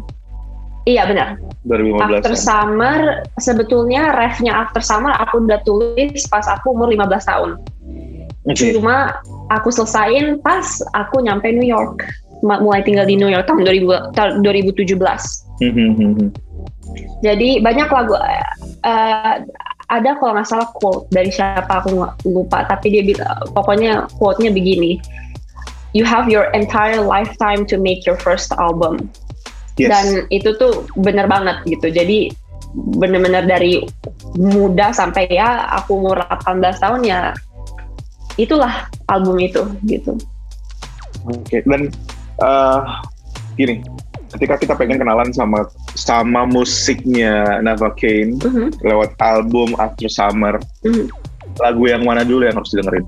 Iya 0.90 1.04
benar. 1.06 1.30
2015. 1.68 2.02
After 2.02 2.36
Summer 2.38 3.00
sebetulnya 3.38 4.16
refnya 4.18 4.54
After 4.56 4.82
Summer 4.82 5.14
aku 5.22 5.46
udah 5.46 5.62
tulis 5.68 6.26
pas 6.30 6.46
aku 6.50 6.74
umur 6.74 6.90
15 6.90 7.30
tahun. 7.30 7.50
Okay. 8.50 8.74
Cuma 8.74 9.20
aku 9.54 9.70
selesain 9.70 10.42
pas 10.42 10.66
aku 10.98 11.22
nyampe 11.22 11.52
New 11.54 11.68
York. 11.68 12.02
Mulai 12.42 12.82
tinggal 12.88 13.04
di 13.04 13.20
New 13.20 13.28
York 13.28 13.46
tahun 13.46 13.68
2000, 13.68 14.16
2017. 14.42 14.96
Mm 15.60 15.72
-hmm. 15.76 16.32
Jadi 17.20 17.60
banyak 17.60 17.92
lagu 17.92 18.16
uh, 18.16 19.36
ada 19.90 20.14
kalau 20.22 20.38
nggak 20.38 20.48
salah 20.48 20.70
quote 20.78 21.10
dari 21.10 21.34
siapa 21.34 21.82
aku 21.82 22.06
lupa 22.30 22.66
tapi 22.70 22.94
dia 22.94 23.04
pokoknya 23.58 24.06
quote-nya 24.22 24.54
begini 24.54 25.02
you 25.98 26.06
have 26.06 26.30
your 26.30 26.54
entire 26.54 27.02
lifetime 27.02 27.66
to 27.66 27.82
make 27.82 28.06
your 28.06 28.18
first 28.22 28.54
album 28.62 29.10
yes. 29.82 29.90
dan 29.90 30.06
itu 30.30 30.54
tuh 30.62 30.86
bener 31.02 31.26
banget 31.26 31.58
gitu 31.66 31.90
jadi 31.90 32.30
bener-bener 33.02 33.50
dari 33.50 33.82
muda 34.38 34.94
sampai 34.94 35.26
ya 35.26 35.66
aku 35.82 35.98
umur 35.98 36.22
18 36.46 36.62
tahun 36.78 37.02
ya 37.02 37.34
itulah 38.38 38.86
album 39.10 39.42
itu 39.42 39.66
gitu 39.90 40.14
oke 41.26 41.42
okay. 41.50 41.66
dan 41.66 41.90
uh, 42.46 43.02
gini 43.58 43.82
ketika 44.36 44.56
kita 44.62 44.74
pengen 44.78 45.02
kenalan 45.02 45.30
sama 45.34 45.66
sama 45.98 46.46
musiknya 46.46 47.62
Nava 47.66 47.90
Kane 47.98 48.38
mm-hmm. 48.38 48.68
-huh. 48.70 48.70
lewat 48.86 49.18
album 49.22 49.74
After 49.82 50.10
Summer, 50.10 50.62
mm-hmm. 50.86 51.08
-huh. 51.08 51.08
lagu 51.62 51.84
yang 51.90 52.06
mana 52.06 52.22
dulu 52.22 52.46
yang 52.46 52.58
harus 52.58 52.72
didengerin? 52.74 53.06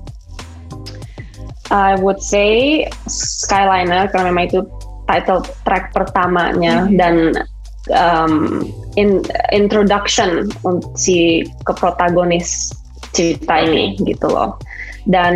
I 1.72 1.96
would 1.96 2.20
say 2.20 2.84
Skyliner 3.08 4.10
karena 4.12 4.28
memang 4.28 4.50
itu 4.50 4.60
title 5.08 5.40
track 5.64 5.94
pertamanya 5.94 6.86
mm-hmm. 6.86 6.92
-huh. 6.92 6.98
dan 7.00 7.14
um, 7.90 8.66
in, 8.96 9.22
introduction 9.50 10.50
untuk 10.62 10.94
si 10.98 11.46
ke 11.66 11.72
protagonis 11.74 12.70
cerita 13.12 13.62
ini 13.62 13.98
gitu 14.04 14.30
loh. 14.30 14.56
Dan 15.08 15.34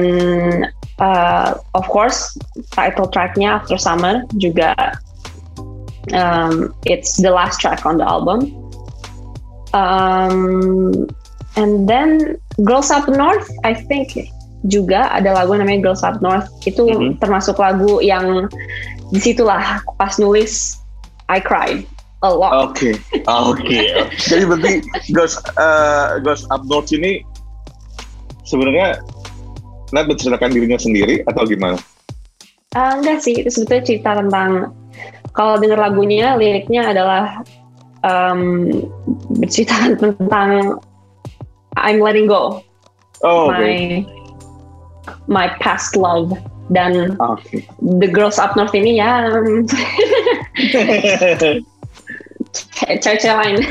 uh, 1.03 1.59
of 1.75 1.85
course 1.91 2.39
title 2.73 3.11
tracknya 3.11 3.59
After 3.59 3.79
Summer 3.81 4.23
juga 4.39 4.75
Um, 6.15 6.75
it's 6.87 7.19
the 7.19 7.31
last 7.31 7.59
track 7.61 7.87
on 7.87 7.99
the 7.99 8.07
album. 8.07 8.53
Um, 9.75 11.09
and 11.57 11.89
then 11.89 12.39
Girls 12.63 12.91
Up 12.91 13.09
North, 13.09 13.51
I 13.65 13.75
think 13.75 14.15
juga 14.67 15.11
ada 15.11 15.35
lagu 15.35 15.55
namanya 15.59 15.83
Girls 15.83 16.03
Up 16.07 16.23
North. 16.23 16.47
Itu 16.63 16.87
mm-hmm. 16.87 17.19
termasuk 17.19 17.59
lagu 17.59 17.99
yang 17.99 18.47
di 19.11 19.19
situlah 19.23 19.83
pas 19.99 20.19
nulis 20.19 20.79
I 21.27 21.43
cried 21.43 21.83
a 22.23 22.31
lot. 22.31 22.71
Oke, 22.71 22.95
okay. 22.95 23.23
oke. 23.27 23.59
Okay. 23.63 24.07
Jadi 24.31 24.43
berarti 24.47 24.73
Girls 25.11 25.37
uh, 25.59 26.23
Girls 26.23 26.47
Up 26.55 26.63
North 26.71 26.95
ini 26.95 27.23
sebenarnya 28.47 29.03
Nat 29.95 30.11
menceritakan 30.11 30.51
dirinya 30.51 30.79
sendiri 30.79 31.23
atau 31.31 31.47
gimana? 31.47 31.79
Uh, 32.75 32.99
enggak 32.99 33.23
sih, 33.23 33.39
itu 33.39 33.49
sebetulnya 33.49 33.85
cerita 33.87 34.11
tentang 34.19 34.75
kalau 35.37 35.61
denger 35.61 35.79
lagunya 35.79 36.35
liriknya 36.35 36.91
adalah 36.91 37.45
um, 38.03 38.67
bercerita 39.37 39.93
tentang 40.03 40.81
I'm 41.77 42.01
letting 42.01 42.27
go 42.27 42.65
oh, 43.21 43.53
my 43.53 43.61
okay. 43.61 44.09
my 45.29 45.53
past 45.61 45.95
love 45.95 46.33
dan 46.73 47.15
okay. 47.23 47.63
the 48.03 48.11
girls 48.11 48.43
up 48.43 48.59
north 48.59 48.75
ini 48.75 48.99
ya 48.99 49.31
cewek 53.01 53.25
lain. 53.25 53.57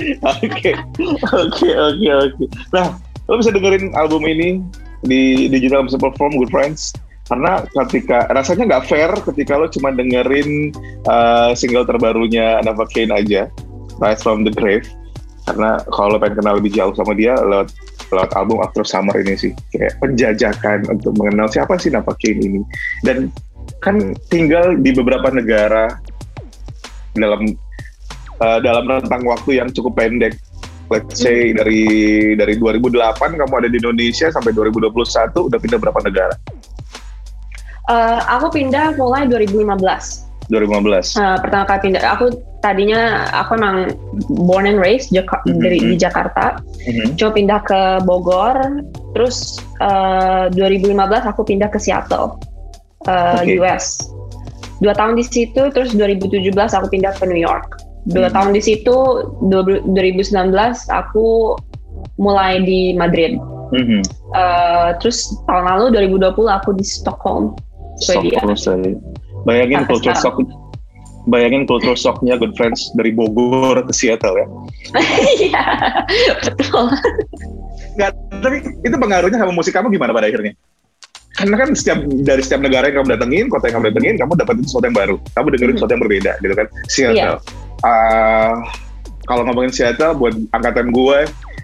Oke, 0.00 0.72
oke, 1.28 1.68
oke, 1.76 2.08
oke. 2.08 2.44
Nah, 2.72 2.96
lo 3.28 3.36
bisa 3.36 3.52
dengerin 3.52 3.92
album 3.92 4.24
ini 4.24 4.64
di 5.04 5.44
digital 5.52 5.84
music 5.84 6.00
platform 6.00 6.40
Good 6.40 6.48
Friends 6.48 6.96
karena 7.30 7.62
ketika 7.86 8.26
rasanya 8.34 8.64
nggak 8.74 8.86
fair 8.90 9.10
ketika 9.30 9.54
lo 9.54 9.70
cuma 9.70 9.94
dengerin 9.94 10.74
uh, 11.06 11.54
single 11.54 11.86
terbarunya 11.86 12.58
Nava 12.66 12.90
Kane 12.90 13.14
aja 13.14 13.46
Rise 14.02 14.22
from 14.26 14.42
the 14.42 14.50
Grave. 14.50 14.82
Karena 15.46 15.78
kalau 15.94 16.14
lo 16.14 16.18
pengen 16.18 16.42
kenal 16.42 16.58
lebih 16.58 16.74
jauh 16.74 16.90
sama 16.98 17.14
dia 17.14 17.38
lewat 17.38 17.70
lewat 18.10 18.34
album 18.34 18.58
After 18.58 18.82
Summer 18.82 19.14
ini 19.22 19.38
sih. 19.38 19.54
Kayak 19.70 19.94
penjajakan 20.02 20.90
untuk 20.90 21.14
mengenal 21.22 21.46
siapa 21.46 21.78
sih 21.78 21.94
Nava 21.94 22.10
Kane 22.18 22.42
ini. 22.42 22.60
Dan 23.06 23.30
kan 23.78 24.10
tinggal 24.26 24.74
di 24.82 24.90
beberapa 24.90 25.30
negara 25.30 26.02
dalam 27.14 27.46
uh, 28.42 28.58
dalam 28.58 28.90
rentang 28.90 29.22
waktu 29.22 29.62
yang 29.62 29.70
cukup 29.70 29.94
pendek. 29.94 30.34
Let's 30.90 31.22
say 31.22 31.54
hmm. 31.54 31.62
dari 31.62 31.82
dari 32.34 32.54
2008 32.58 33.38
kamu 33.38 33.54
ada 33.54 33.70
di 33.70 33.78
Indonesia 33.78 34.34
sampai 34.34 34.50
2021 34.50 34.90
udah 35.46 35.58
pindah 35.62 35.78
berapa 35.78 36.02
negara 36.02 36.34
Uh, 37.88 38.20
aku 38.28 38.52
pindah 38.60 38.92
mulai 39.00 39.24
2015. 39.30 40.30
2015. 40.50 41.14
Uh, 41.14 41.38
pertama 41.38 41.64
kali 41.64 41.80
pindah, 41.88 42.02
aku 42.02 42.34
tadinya 42.60 43.30
aku 43.32 43.56
emang 43.56 43.94
born 44.44 44.66
and 44.68 44.82
raised 44.82 45.14
Jaka 45.14 45.40
mm 45.46 45.54
-hmm. 45.54 45.60
dari 45.62 45.78
di 45.78 45.96
Jakarta. 45.96 46.60
Mm 46.84 46.92
-hmm. 46.92 47.06
Coba 47.16 47.32
pindah 47.38 47.60
ke 47.64 47.80
Bogor, 48.04 48.56
terus 49.16 49.62
uh, 49.80 50.50
eh, 50.50 50.58
2015 50.58 51.30
aku 51.30 51.40
pindah 51.46 51.70
ke 51.70 51.78
Seattle, 51.80 52.36
uh, 53.08 53.40
okay. 53.40 53.56
US. 53.62 54.10
Dua 54.82 54.96
tahun 54.96 55.16
di 55.16 55.24
situ, 55.24 55.70
terus 55.72 55.92
2017 55.94 56.50
aku 56.56 56.86
pindah 56.90 57.14
ke 57.16 57.24
New 57.30 57.40
York. 57.40 57.80
Dua 58.10 58.26
mm 58.26 58.28
-hmm. 58.28 58.34
tahun 58.34 58.50
di 58.52 58.62
situ, 58.62 58.96
2019 59.48 59.94
aku 60.90 61.56
mulai 62.18 62.60
di 62.66 62.92
Madrid. 62.98 63.38
Mm 63.70 63.84
-hmm. 63.86 64.02
uh, 64.34 64.98
terus 64.98 65.30
tahun 65.46 65.64
lalu 65.70 66.10
2020 66.18 66.50
aku 66.50 66.74
di 66.74 66.82
Stockholm. 66.84 67.54
Swedia. 68.00 68.40
Stockholm 68.56 68.98
Bayangin 69.48 69.84
Sampai 69.84 69.90
culture 69.96 70.16
shock 70.20 70.36
bayangin 71.28 71.68
culture 71.68 71.96
shocknya 71.96 72.40
Good 72.40 72.56
Friends 72.56 72.92
dari 72.96 73.12
Bogor 73.12 73.84
ke 73.84 73.92
Seattle 73.92 74.36
ya. 74.40 74.46
Iya, 75.36 75.64
betul. 76.56 76.86
Nggak, 77.98 78.10
tapi 78.40 78.56
itu 78.86 78.96
pengaruhnya 78.96 79.38
sama 79.40 79.52
musik 79.52 79.76
kamu 79.76 79.92
gimana 79.92 80.16
pada 80.16 80.30
akhirnya? 80.30 80.56
Karena 81.36 81.56
kan 81.56 81.68
setiap 81.72 82.04
dari 82.24 82.42
setiap 82.44 82.60
negara 82.64 82.88
yang 82.88 83.00
kamu 83.00 83.08
datengin, 83.16 83.46
kota 83.48 83.68
yang 83.68 83.80
kamu 83.80 83.86
datengin, 83.92 84.14
kamu 84.16 84.32
dapetin 84.36 84.64
sesuatu 84.64 84.86
yang 84.88 84.96
baru. 84.96 85.16
Kamu 85.36 85.46
dengerin 85.56 85.74
sesuatu 85.76 85.92
yang 85.96 86.02
berbeda, 86.04 86.32
gitu 86.40 86.54
kan? 86.56 86.66
Seattle. 86.88 87.36
Yeah. 87.40 87.86
Uh, 87.86 88.54
kalau 89.24 89.42
ngomongin 89.48 89.72
Seattle, 89.72 90.16
buat 90.18 90.34
angkatan 90.52 90.92
gue, 90.92 91.18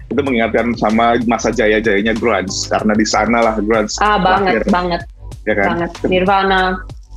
itu 0.07 0.21
mengingatkan 0.23 0.71
sama 0.79 1.19
masa 1.27 1.51
jaya-jayanya 1.51 2.15
grunge 2.15 2.53
karena 2.71 2.93
di 2.95 3.05
sana 3.05 3.43
lah 3.43 3.55
grunge. 3.59 3.99
Ah 3.99 4.15
banget, 4.17 4.63
lahir. 4.63 4.71
banget 4.71 5.01
ya 5.47 5.55
kan? 5.55 5.67
Banget. 5.79 5.91
Nirvana. 6.05 6.61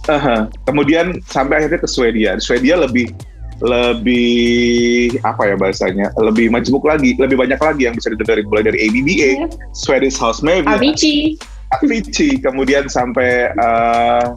Uh 0.09 0.16
-huh. 0.16 0.40
Kemudian 0.64 1.21
sampai 1.29 1.61
akhirnya 1.61 1.81
ke 1.83 1.88
Swedia. 1.90 2.31
Swedia 2.40 2.81
lebih 2.81 3.12
lebih 3.61 5.21
apa 5.21 5.53
ya 5.53 5.55
bahasanya 5.61 6.09
lebih 6.16 6.49
majemuk 6.49 6.81
lagi 6.81 7.12
lebih 7.21 7.37
banyak 7.37 7.61
lagi 7.61 7.85
yang 7.85 7.93
bisa 7.93 8.09
didengar 8.09 8.40
mulai 8.49 8.64
dari 8.64 8.88
ABBA, 8.88 9.31
yeah. 9.45 9.49
Swedish 9.77 10.16
House 10.16 10.40
Mafia, 10.40 10.81
Avicii, 10.81 11.37
Avicii, 11.77 12.40
kemudian 12.40 12.88
sampai 12.88 13.53
uh, 13.61 14.33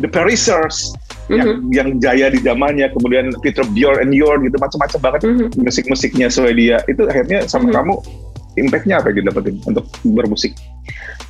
The 0.00 0.08
Parisers, 0.08 0.96
mm-hmm. 1.28 1.36
yang 1.36 1.48
yang 1.72 1.88
jaya 2.00 2.26
di 2.32 2.40
zamannya 2.40 2.88
kemudian 2.92 3.32
Peter 3.40 3.64
Bjorn 3.72 4.00
and 4.00 4.12
Yorn 4.12 4.44
gitu 4.44 4.56
macam-macam 4.60 5.00
banget 5.00 5.20
mm-hmm. 5.24 5.48
musik-musiknya 5.60 6.28
Swedia 6.28 6.80
itu 6.88 7.04
akhirnya 7.08 7.44
sama 7.48 7.70
mm-hmm. 7.70 7.76
kamu 7.76 7.94
impactnya 8.56 9.00
apa 9.02 9.10
yang 9.12 9.26
didapetin 9.26 9.56
untuk 9.66 9.84
bermusik? 10.02 10.54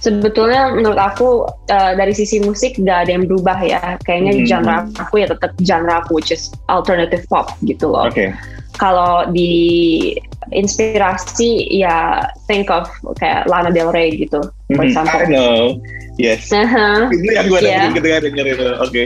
Sebetulnya 0.04 0.76
menurut 0.76 1.00
aku 1.00 1.48
uh, 1.48 1.92
dari 1.96 2.12
sisi 2.12 2.36
musik 2.44 2.76
gak 2.76 3.08
ada 3.08 3.10
yang 3.16 3.24
berubah 3.24 3.56
ya. 3.64 3.96
Kayaknya 4.04 4.32
hmm. 4.36 4.44
genre 4.44 4.76
aku 5.00 5.14
ya 5.24 5.26
tetap 5.32 5.56
genre 5.64 5.94
aku 6.04 6.20
which 6.20 6.28
is 6.28 6.52
alternative 6.68 7.24
pop 7.32 7.56
gitu 7.64 7.88
loh. 7.88 8.12
Oke. 8.12 8.12
Okay. 8.12 8.28
Kalau 8.74 9.30
di 9.30 10.12
inspirasi 10.52 11.70
ya 11.70 12.26
think 12.50 12.68
of 12.68 12.90
kayak 13.16 13.46
Lana 13.46 13.70
Del 13.70 13.94
Rey 13.94 14.18
gitu, 14.18 14.42
for 14.42 14.82
mm-hmm. 14.82 14.90
example. 14.90 15.20
I 15.22 15.30
know. 15.30 15.78
Yes. 16.18 16.50
Uh-huh. 16.50 17.06
Itu 17.08 17.30
yang 17.32 17.46
gue 17.48 17.60
yeah. 17.62 17.88
ketika 17.94 18.28
denger 18.28 18.44
itu. 18.50 18.68
Oke. 18.82 18.90
Okay. 18.90 19.04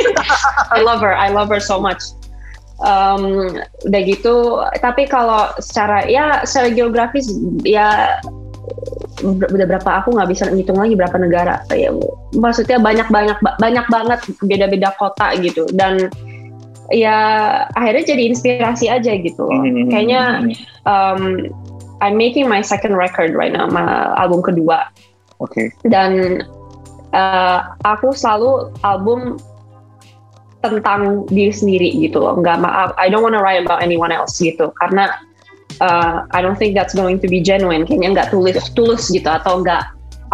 I 0.74 0.80
love 0.80 1.04
her. 1.04 1.12
I 1.12 1.28
love 1.28 1.52
her 1.52 1.60
so 1.60 1.76
much 1.78 2.02
um, 2.82 3.56
udah 3.88 4.02
gitu 4.04 4.60
tapi 4.80 5.08
kalau 5.08 5.52
secara 5.60 6.04
ya 6.08 6.44
secara 6.44 6.72
geografis 6.72 7.30
ya 7.64 8.18
udah 9.24 9.66
berapa 9.66 9.90
aku 10.02 10.12
nggak 10.12 10.28
bisa 10.28 10.44
ngitung 10.52 10.76
lagi 10.76 10.92
berapa 10.98 11.16
negara 11.16 11.62
ya 11.72 11.88
maksudnya 12.36 12.76
banyak 12.76 13.08
banyak 13.08 13.38
banyak 13.40 13.86
banget 13.88 14.20
beda-beda 14.44 14.92
kota 15.00 15.32
gitu 15.40 15.64
dan 15.72 16.12
ya 16.92 17.16
akhirnya 17.74 18.04
jadi 18.14 18.22
inspirasi 18.30 18.86
aja 18.92 19.16
gitu 19.18 19.46
loh 19.46 19.62
mm-hmm. 19.64 19.88
kayaknya 19.90 20.22
um, 20.84 21.48
I'm 22.04 22.20
making 22.20 22.46
my 22.46 22.60
second 22.60 22.94
record 22.94 23.32
right 23.32 23.50
now 23.50 23.66
my 23.66 24.12
album 24.20 24.44
kedua 24.44 24.92
oke 25.40 25.50
okay. 25.50 25.72
dan 25.88 26.44
uh, 27.16 27.72
aku 27.88 28.12
selalu 28.12 28.70
album 28.84 29.40
tentang 30.70 31.24
diri 31.30 31.52
sendiri 31.52 31.88
gitu 31.98 32.22
loh. 32.22 32.38
Nggak 32.38 32.62
maaf 32.62 32.90
I 32.98 33.10
don't 33.10 33.22
wanna 33.22 33.42
write 33.42 33.62
about 33.62 33.82
anyone 33.82 34.10
else 34.10 34.38
gitu. 34.38 34.72
Karena 34.82 35.12
uh, 35.80 36.24
I 36.32 36.40
don't 36.42 36.58
think 36.58 36.74
that's 36.74 36.94
going 36.94 37.18
to 37.22 37.28
be 37.28 37.40
genuine. 37.40 37.84
Kayaknya 37.84 38.08
nggak 38.22 38.28
tulis 38.32 38.56
tulus 38.74 39.08
gitu 39.10 39.26
atau 39.26 39.60
nggak 39.62 39.84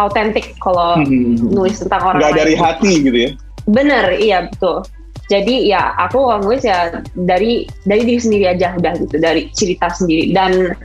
autentik 0.01 0.57
kalau 0.61 0.97
hmm. 0.97 1.53
nulis 1.53 1.81
tentang 1.81 2.01
orang 2.01 2.19
nggak 2.21 2.37
dari 2.37 2.55
hati 2.57 2.91
gitu 3.03 3.17
ya? 3.17 3.31
Bener 3.69 4.05
iya 4.17 4.49
betul. 4.49 4.83
Jadi 5.31 5.71
ya 5.71 5.95
aku 5.95 6.19
kalau 6.19 6.39
nulis 6.43 6.67
ya 6.67 6.99
dari 7.15 7.65
dari 7.87 8.03
diri 8.03 8.19
sendiri 8.19 8.45
aja 8.51 8.75
udah 8.75 8.93
gitu 8.99 9.15
dari 9.17 9.47
cerita 9.55 9.87
sendiri. 9.93 10.35
Dan 10.35 10.75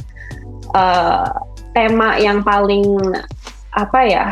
uh, 0.79 1.27
tema 1.75 2.17
yang 2.19 2.41
paling 2.47 2.85
apa 3.77 4.01
ya 4.07 4.27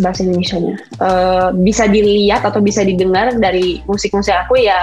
bahasa 0.00 0.24
Indonesia-nya 0.24 0.74
uh, 1.02 1.48
bisa 1.54 1.86
dilihat 1.90 2.42
atau 2.46 2.58
bisa 2.62 2.82
didengar 2.82 3.34
dari 3.36 3.82
musik-musik 3.86 4.34
aku 4.34 4.60
ya 4.60 4.78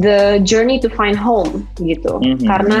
the 0.00 0.40
journey 0.42 0.80
to 0.80 0.88
find 0.92 1.18
home 1.18 1.66
gitu 1.80 2.20
mm-hmm. 2.20 2.46
karena 2.48 2.78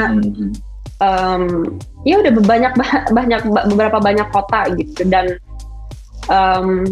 um, 1.00 1.76
ya 2.08 2.20
udah 2.20 2.32
banyak 2.42 2.72
banyak 3.12 3.40
beberapa 3.68 3.98
banyak 4.00 4.28
kota 4.32 4.72
gitu 4.76 5.04
dan 5.08 5.36
um, 6.32 6.86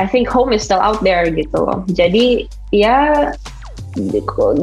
I 0.00 0.08
think 0.08 0.26
home 0.26 0.50
is 0.54 0.64
still 0.64 0.80
out 0.80 1.04
there 1.04 1.28
gitu 1.28 1.56
loh 1.56 1.84
jadi 1.92 2.48
ya 2.74 3.30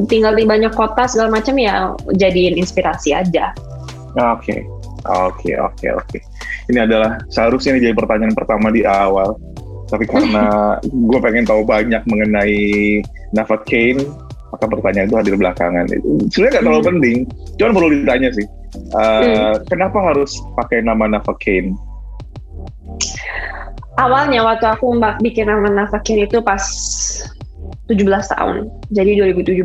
tinggal 0.08 0.34
di 0.36 0.48
banyak 0.48 0.72
kota 0.72 1.08
segala 1.08 1.40
macam 1.40 1.60
ya 1.60 1.92
jadiin 2.16 2.56
inspirasi 2.56 3.12
aja. 3.12 3.52
Oke, 4.16 4.40
okay. 4.40 4.60
Oke, 5.06 5.44
okay, 5.44 5.56
oke, 5.62 5.76
okay, 5.78 5.90
oke. 5.94 6.18
Ini 6.74 6.90
adalah 6.90 7.22
seharusnya 7.30 7.78
ini 7.78 7.92
jadi 7.92 7.96
pertanyaan 7.96 8.34
pertama 8.34 8.74
di 8.74 8.82
awal. 8.88 9.38
Tapi 9.88 10.04
karena 10.10 10.76
gue 11.10 11.20
pengen 11.22 11.46
tahu 11.46 11.62
banyak 11.64 12.02
mengenai 12.08 13.02
Nafat 13.36 13.64
Kane 13.68 14.04
maka 14.48 14.66
pertanyaan 14.68 15.08
itu 15.12 15.18
hadir 15.20 15.36
belakangan. 15.36 15.86
Itu 15.92 16.10
sebenarnya 16.32 16.52
nggak 16.52 16.66
terlalu 16.66 16.82
hmm. 16.82 16.92
penting. 16.92 17.18
Cuma 17.60 17.70
perlu 17.76 17.90
ditanya 17.94 18.30
sih. 18.32 18.48
Uh, 18.94 19.22
hmm. 19.24 19.54
kenapa 19.68 19.98
harus 20.14 20.32
pakai 20.56 20.84
nama 20.84 21.06
Nafat 21.12 21.38
Kane? 21.44 21.72
Awalnya 23.98 24.46
waktu 24.46 24.66
aku 24.70 24.94
bikin 25.20 25.50
nama 25.50 25.68
Nafat 25.68 26.06
Kane 26.08 26.30
itu 26.30 26.40
pas 26.40 26.64
17 27.88 28.04
tahun. 28.08 28.68
Jadi 28.92 29.12
2017 29.36 29.64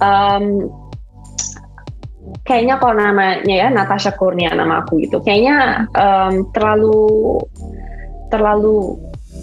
um, 0.00 0.44
kayaknya 2.44 2.80
kalau 2.80 2.94
namanya 2.96 3.44
ya 3.44 3.68
Natasha 3.68 4.12
Kurnia 4.12 4.52
nama 4.52 4.84
aku 4.84 5.00
gitu 5.04 5.20
kayaknya 5.20 5.88
um, 5.96 6.48
terlalu 6.52 7.40
terlalu 8.28 9.00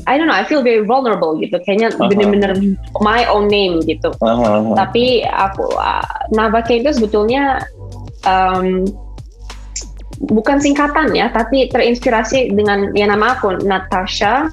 I 0.09 0.17
don't 0.17 0.25
know 0.29 0.37
I 0.37 0.45
feel 0.45 0.65
very 0.65 0.81
vulnerable 0.85 1.37
gitu 1.37 1.61
kayaknya 1.61 1.93
uh-huh. 1.93 2.09
bener-bener 2.09 2.57
my 3.01 3.25
own 3.29 3.49
name 3.49 3.85
gitu 3.85 4.13
uh-huh. 4.17 4.73
tapi 4.73 5.25
aku 5.25 5.65
uh, 5.77 6.05
Navake 6.33 6.81
itu 6.81 6.89
sebetulnya 6.93 7.61
um, 8.25 8.85
bukan 10.29 10.61
singkatan 10.61 11.13
ya 11.17 11.33
tapi 11.33 11.69
terinspirasi 11.69 12.53
dengan 12.53 12.93
ya 12.93 13.09
nama 13.09 13.37
aku 13.37 13.61
Natasha 13.65 14.49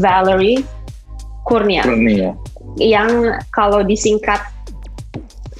Valerie 0.00 0.64
Kurnia, 1.46 1.84
Kurnia. 1.86 2.34
yang 2.80 3.38
kalau 3.54 3.84
disingkat 3.84 4.40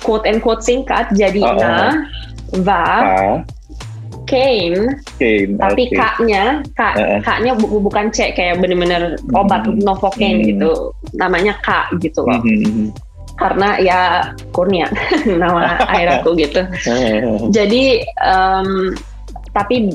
quote 0.07 0.23
and 0.31 0.39
quote 0.39 0.63
singkat 0.63 1.11
jadi 1.19 1.43
uh 1.43 1.51
-uh. 1.51 1.59
na 1.59 1.75
va 2.63 2.87
uh. 3.03 3.37
Kane, 4.27 4.91
Kane, 5.23 5.55
tapi 5.55 5.87
okay. 5.87 5.95
kaknya, 5.95 6.59
kak, 6.75 6.99
uh, 6.99 7.23
kaknya 7.23 7.55
bu 7.55 7.79
bukan 7.79 8.11
C 8.11 8.35
kayak 8.35 8.59
bener-bener 8.59 9.15
obat 9.39 9.63
mm 9.63 9.79
-hmm. 9.79 9.87
novocaine 9.87 10.43
mm. 10.43 10.47
gitu, 10.51 10.91
namanya 11.15 11.55
kak 11.63 11.95
gitu 12.03 12.27
loh. 12.27 12.43
Mm 12.43 12.59
-hmm. 12.59 12.87
Karena 13.39 13.79
ya 13.79 14.01
Kurnia 14.51 14.91
nama 15.41 15.79
air 15.95 16.11
aku 16.19 16.35
gitu. 16.35 16.59
Jadi 17.57 18.03
um, 18.19 18.99
tapi 19.55 19.87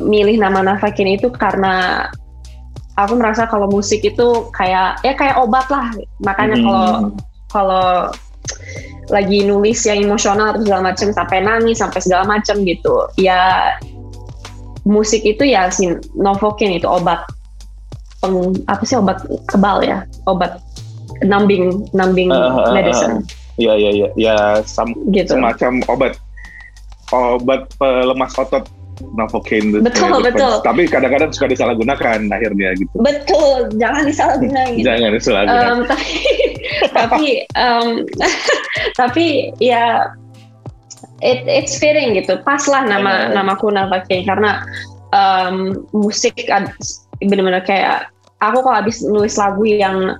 milih 0.00 0.36
nama 0.40 0.64
Navakin 0.64 1.12
itu 1.12 1.28
karena 1.28 2.08
aku 2.98 3.14
merasa 3.14 3.46
kalau 3.46 3.68
musik 3.68 4.02
itu 4.02 4.48
kayak 4.56 4.98
ya 5.04 5.12
kayak 5.12 5.36
obat 5.38 5.68
lah. 5.68 5.92
Makanya 6.24 6.56
kalau 6.64 6.88
kalau 7.52 8.12
lagi 9.08 9.40
nulis 9.44 9.88
yang 9.88 10.04
emosional 10.04 10.52
atau 10.52 10.62
segala 10.64 10.82
macam 10.92 11.08
sampai 11.16 11.38
nangis 11.40 11.80
sampai 11.80 12.00
segala 12.04 12.28
macam 12.28 12.60
gitu 12.64 13.08
ya 13.16 13.72
musik 14.84 15.24
itu 15.24 15.48
ya 15.48 15.72
si 15.72 15.88
novocaine 16.16 16.76
itu 16.76 16.88
obat 16.88 17.24
peng, 18.20 18.52
apa 18.68 18.82
sih 18.84 18.96
obat 19.00 19.24
kebal 19.48 19.80
ya 19.80 20.04
obat 20.28 20.60
numbing 21.24 21.88
numbing 21.96 22.30
uh, 22.30 22.68
uh, 22.68 22.72
medicine. 22.72 23.24
Iya 23.58 23.74
iya 23.74 23.90
iya. 23.90 24.08
Ya 24.14 24.36
sam, 24.62 24.94
gitu. 25.10 25.34
semacam 25.34 25.82
obat 25.90 26.12
obat 27.10 27.66
pelemas 27.80 28.32
otot 28.38 28.68
Novocaine 29.14 29.82
betul 29.82 30.10
ya, 30.10 30.20
betul. 30.30 30.54
Tapi 30.62 30.82
kadang-kadang 30.90 31.30
suka 31.30 31.50
disalahgunakan 31.50 32.18
akhirnya 32.30 32.74
gitu. 32.78 32.94
Betul 32.98 33.70
jangan 33.78 34.02
disalahgunakan 34.06 34.70
jangan 34.86 35.10
disalahgunakan 35.14 35.76
um, 35.76 35.80
tapi 35.86 36.08
tapi 36.98 37.24
um, 37.54 37.88
tapi 39.00 39.26
ya 39.62 40.10
it, 41.22 41.46
it's 41.46 41.78
fitting 41.78 42.18
gitu. 42.18 42.38
Pas 42.42 42.62
lah 42.66 42.82
nama 42.86 43.30
uh. 43.30 43.34
namaku 43.34 43.70
Novocaine 43.70 44.26
karena 44.26 44.62
um, 45.14 45.86
musik 45.94 46.34
benar-benar 47.18 47.62
kayak 47.66 48.10
aku 48.38 48.62
kalau 48.62 48.78
habis 48.78 49.02
nulis 49.02 49.34
lagu 49.34 49.62
yang 49.66 50.14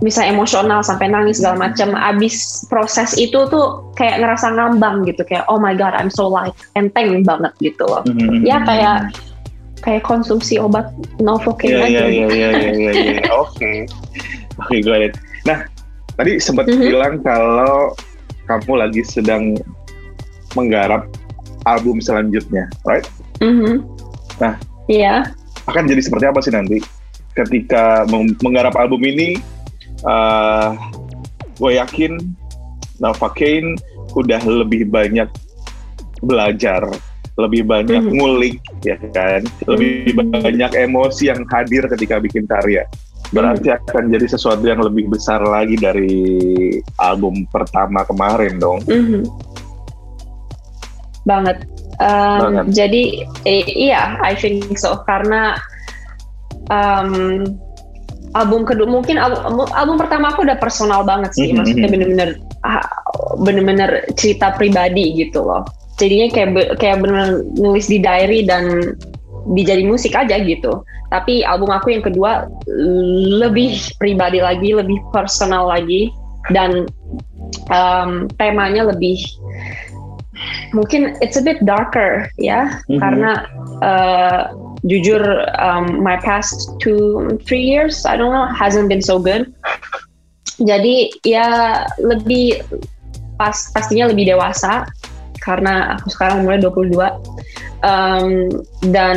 bisa 0.00 0.24
emosional 0.24 0.80
sampai 0.80 1.12
nangis 1.12 1.44
segala 1.44 1.68
macam 1.68 1.92
abis 1.92 2.64
proses 2.72 3.12
itu 3.20 3.36
tuh 3.52 3.84
kayak 4.00 4.24
ngerasa 4.24 4.48
ngambang 4.56 5.04
gitu 5.04 5.20
kayak 5.28 5.44
oh 5.52 5.60
my 5.60 5.76
god 5.76 5.92
I'm 5.92 6.08
so 6.08 6.24
light 6.24 6.56
enteng 6.72 7.20
banget 7.20 7.52
gitu 7.60 7.84
loh 7.84 8.00
mm-hmm. 8.08 8.40
ya 8.48 8.64
kayak 8.64 9.12
kayak 9.84 10.02
konsumsi 10.04 10.56
obat 10.56 10.88
novocaine 11.20 11.76
yeah, 11.76 11.84
aja 11.84 12.00
yeah, 12.08 12.08
yeah, 12.08 12.30
yeah, 12.32 12.72
yeah, 12.72 12.92
yeah. 13.20 13.32
oke 13.36 13.72
oke 14.56 14.76
got 14.80 15.04
it 15.04 15.14
nah 15.44 15.68
tadi 16.16 16.40
sempat 16.40 16.64
mm-hmm. 16.64 16.80
bilang 16.80 17.14
kalau 17.20 17.92
kamu 18.48 18.72
lagi 18.80 19.04
sedang 19.04 19.52
menggarap 20.56 21.04
album 21.68 22.00
selanjutnya 22.00 22.72
right 22.88 23.04
mm-hmm. 23.44 23.84
nah 24.40 24.56
iya 24.88 25.28
yeah. 25.28 25.68
akan 25.68 25.84
jadi 25.84 26.00
seperti 26.00 26.24
apa 26.24 26.40
sih 26.40 26.56
nanti 26.56 26.80
ketika 27.36 28.08
menggarap 28.40 28.74
album 28.80 29.04
ini 29.04 29.38
uh, 30.06 30.76
gue 31.60 31.76
yakin 31.76 32.16
Nova 33.00 33.28
Kane 33.32 33.76
udah 34.16 34.40
lebih 34.44 34.88
banyak 34.88 35.28
belajar, 36.20 36.84
lebih 37.40 37.64
banyak 37.64 38.04
mm 38.04 38.08
-hmm. 38.12 38.16
ngulik, 38.16 38.56
ya 38.84 38.96
kan, 39.12 39.44
lebih 39.68 40.12
mm 40.12 40.20
-hmm. 40.20 40.30
banyak 40.44 40.72
emosi 40.76 41.32
yang 41.32 41.40
hadir 41.48 41.88
ketika 41.96 42.20
bikin 42.20 42.44
karya. 42.44 42.84
Berarti 43.32 43.72
mm 43.72 43.76
-hmm. 43.76 43.86
akan 43.88 44.04
jadi 44.12 44.26
sesuatu 44.28 44.64
yang 44.68 44.80
lebih 44.84 45.08
besar 45.08 45.40
lagi 45.40 45.76
dari 45.80 46.12
album 47.00 47.48
pertama 47.48 48.04
kemarin 48.04 48.60
dong. 48.60 48.84
Mm 48.84 49.04
-hmm. 49.04 49.22
Banget. 51.24 51.64
Um, 52.00 52.40
Banget. 52.48 52.64
Jadi 52.72 53.02
iya, 53.76 54.16
I 54.24 54.32
think 54.36 54.76
so 54.76 55.00
karena 55.04 55.56
um, 56.72 57.44
album 58.38 58.62
kedua 58.62 58.86
mungkin 58.86 59.18
album, 59.18 59.66
album 59.74 59.96
pertama 59.98 60.30
aku 60.30 60.46
udah 60.46 60.58
personal 60.58 61.02
banget 61.02 61.34
sih, 61.34 61.46
mm 61.46 61.48
-hmm. 61.50 61.56
maksudnya 61.58 61.86
hmm. 61.86 61.94
bener-bener 61.94 62.30
ah, 62.62 62.84
bener-bener 63.42 63.90
cerita 64.14 64.54
pribadi 64.54 65.14
gitu 65.18 65.42
loh. 65.42 65.66
Jadinya 65.98 66.32
kayak 66.32 66.50
kayak 66.80 66.98
bener 67.04 67.44
nulis 67.58 67.90
di 67.90 68.00
diary 68.00 68.46
dan 68.46 68.96
dijadi 69.52 69.84
musik 69.84 70.16
aja 70.16 70.40
gitu. 70.40 70.84
Tapi 71.10 71.42
album 71.42 71.74
aku 71.74 71.90
yang 71.90 72.06
kedua 72.06 72.46
lebih 73.42 73.74
pribadi 73.98 74.38
lagi, 74.38 74.70
lebih 74.72 74.96
personal 75.10 75.66
lagi 75.66 76.14
dan 76.54 76.86
um, 77.68 78.30
temanya 78.38 78.88
lebih 78.88 79.18
mungkin 80.72 81.18
it's 81.20 81.36
a 81.36 81.42
bit 81.44 81.60
darker 81.66 82.30
ya 82.40 82.80
mm-hmm. 82.88 82.96
karena 83.02 83.44
uh, 83.84 84.40
jujur 84.84 85.20
um, 85.60 86.00
my 86.00 86.16
past 86.20 86.72
two 86.80 87.36
three 87.44 87.60
years 87.60 88.06
I 88.08 88.16
don't 88.16 88.32
know 88.32 88.48
hasn't 88.48 88.88
been 88.88 89.04
so 89.04 89.20
good. 89.20 89.52
Jadi 90.60 91.12
ya 91.24 91.82
lebih 92.00 92.60
pas 93.40 93.72
pastinya 93.72 94.12
lebih 94.12 94.36
dewasa 94.36 94.84
karena 95.40 95.96
aku 95.96 96.12
sekarang 96.12 96.44
umurnya 96.44 96.68
22 96.68 97.00
um, 97.80 98.52
dan 98.92 99.16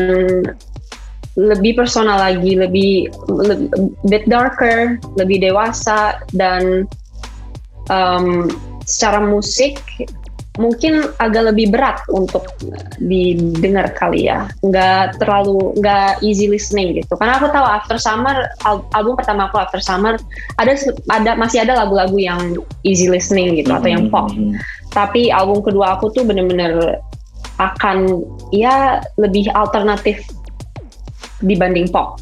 lebih 1.36 1.76
personal 1.76 2.15
lagi 2.15 2.56
lebih, 2.56 3.12
lebih 3.28 3.67
bit 4.08 4.23
darker 4.30 5.02
lebih 5.19 5.43
dewasa 5.43 6.23
dan 6.32 6.88
um, 7.91 8.47
secara 8.88 9.19
musik 9.19 9.84
mungkin 10.62 11.10
agak 11.18 11.50
lebih 11.50 11.74
berat 11.74 11.98
untuk 12.13 12.46
didengar 13.02 13.89
kali 13.98 14.30
ya 14.30 14.46
nggak 14.62 15.18
terlalu 15.18 15.74
nggak 15.82 16.22
easy 16.22 16.46
listening 16.46 16.94
gitu 16.94 17.18
karena 17.18 17.42
aku 17.42 17.50
tahu 17.50 17.66
After 17.66 17.98
Summer 17.98 18.54
album 18.94 19.18
pertama 19.18 19.50
aku 19.50 19.58
After 19.58 19.82
Summer 19.82 20.22
ada 20.62 20.78
ada 21.10 21.34
masih 21.34 21.66
ada 21.66 21.74
lagu-lagu 21.74 22.13
yang 22.22 22.42
easy 22.86 23.10
listening 23.10 23.58
gitu 23.58 23.74
mm 23.74 23.74
-hmm. 23.74 23.82
atau 23.82 23.89
yang 23.89 24.06
pop 24.13 24.30
mm-hmm. 24.30 24.54
tapi 24.94 25.34
album 25.34 25.66
kedua 25.66 25.98
aku 25.98 26.13
tuh 26.13 26.22
bener-bener 26.22 27.02
akan 27.58 28.22
ya 28.54 29.02
lebih 29.18 29.50
alternatif 29.58 30.22
dibanding 31.42 31.89
pop 31.89 32.22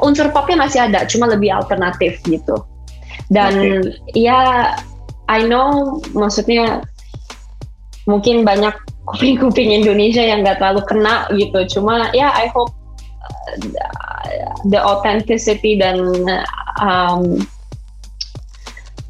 unsur 0.00 0.32
popnya 0.32 0.64
masih 0.64 0.80
ada 0.80 1.04
cuma 1.04 1.28
lebih 1.28 1.52
alternatif 1.52 2.24
gitu 2.24 2.56
dan 3.28 3.84
okay. 3.84 4.16
ya 4.16 4.72
I 5.28 5.44
know 5.44 6.00
maksudnya 6.16 6.86
mungkin 8.06 8.46
banyak 8.46 8.74
kuping-kuping 9.06 9.70
Indonesia 9.70 10.22
yang 10.22 10.42
nggak 10.42 10.58
terlalu 10.62 10.82
kena 10.86 11.26
gitu. 11.34 11.78
Cuma 11.78 12.10
ya 12.14 12.30
I 12.34 12.50
hope 12.50 12.74
uh, 13.22 13.54
the 14.70 14.78
authenticity 14.78 15.78
dan 15.78 16.02
um, 16.82 17.46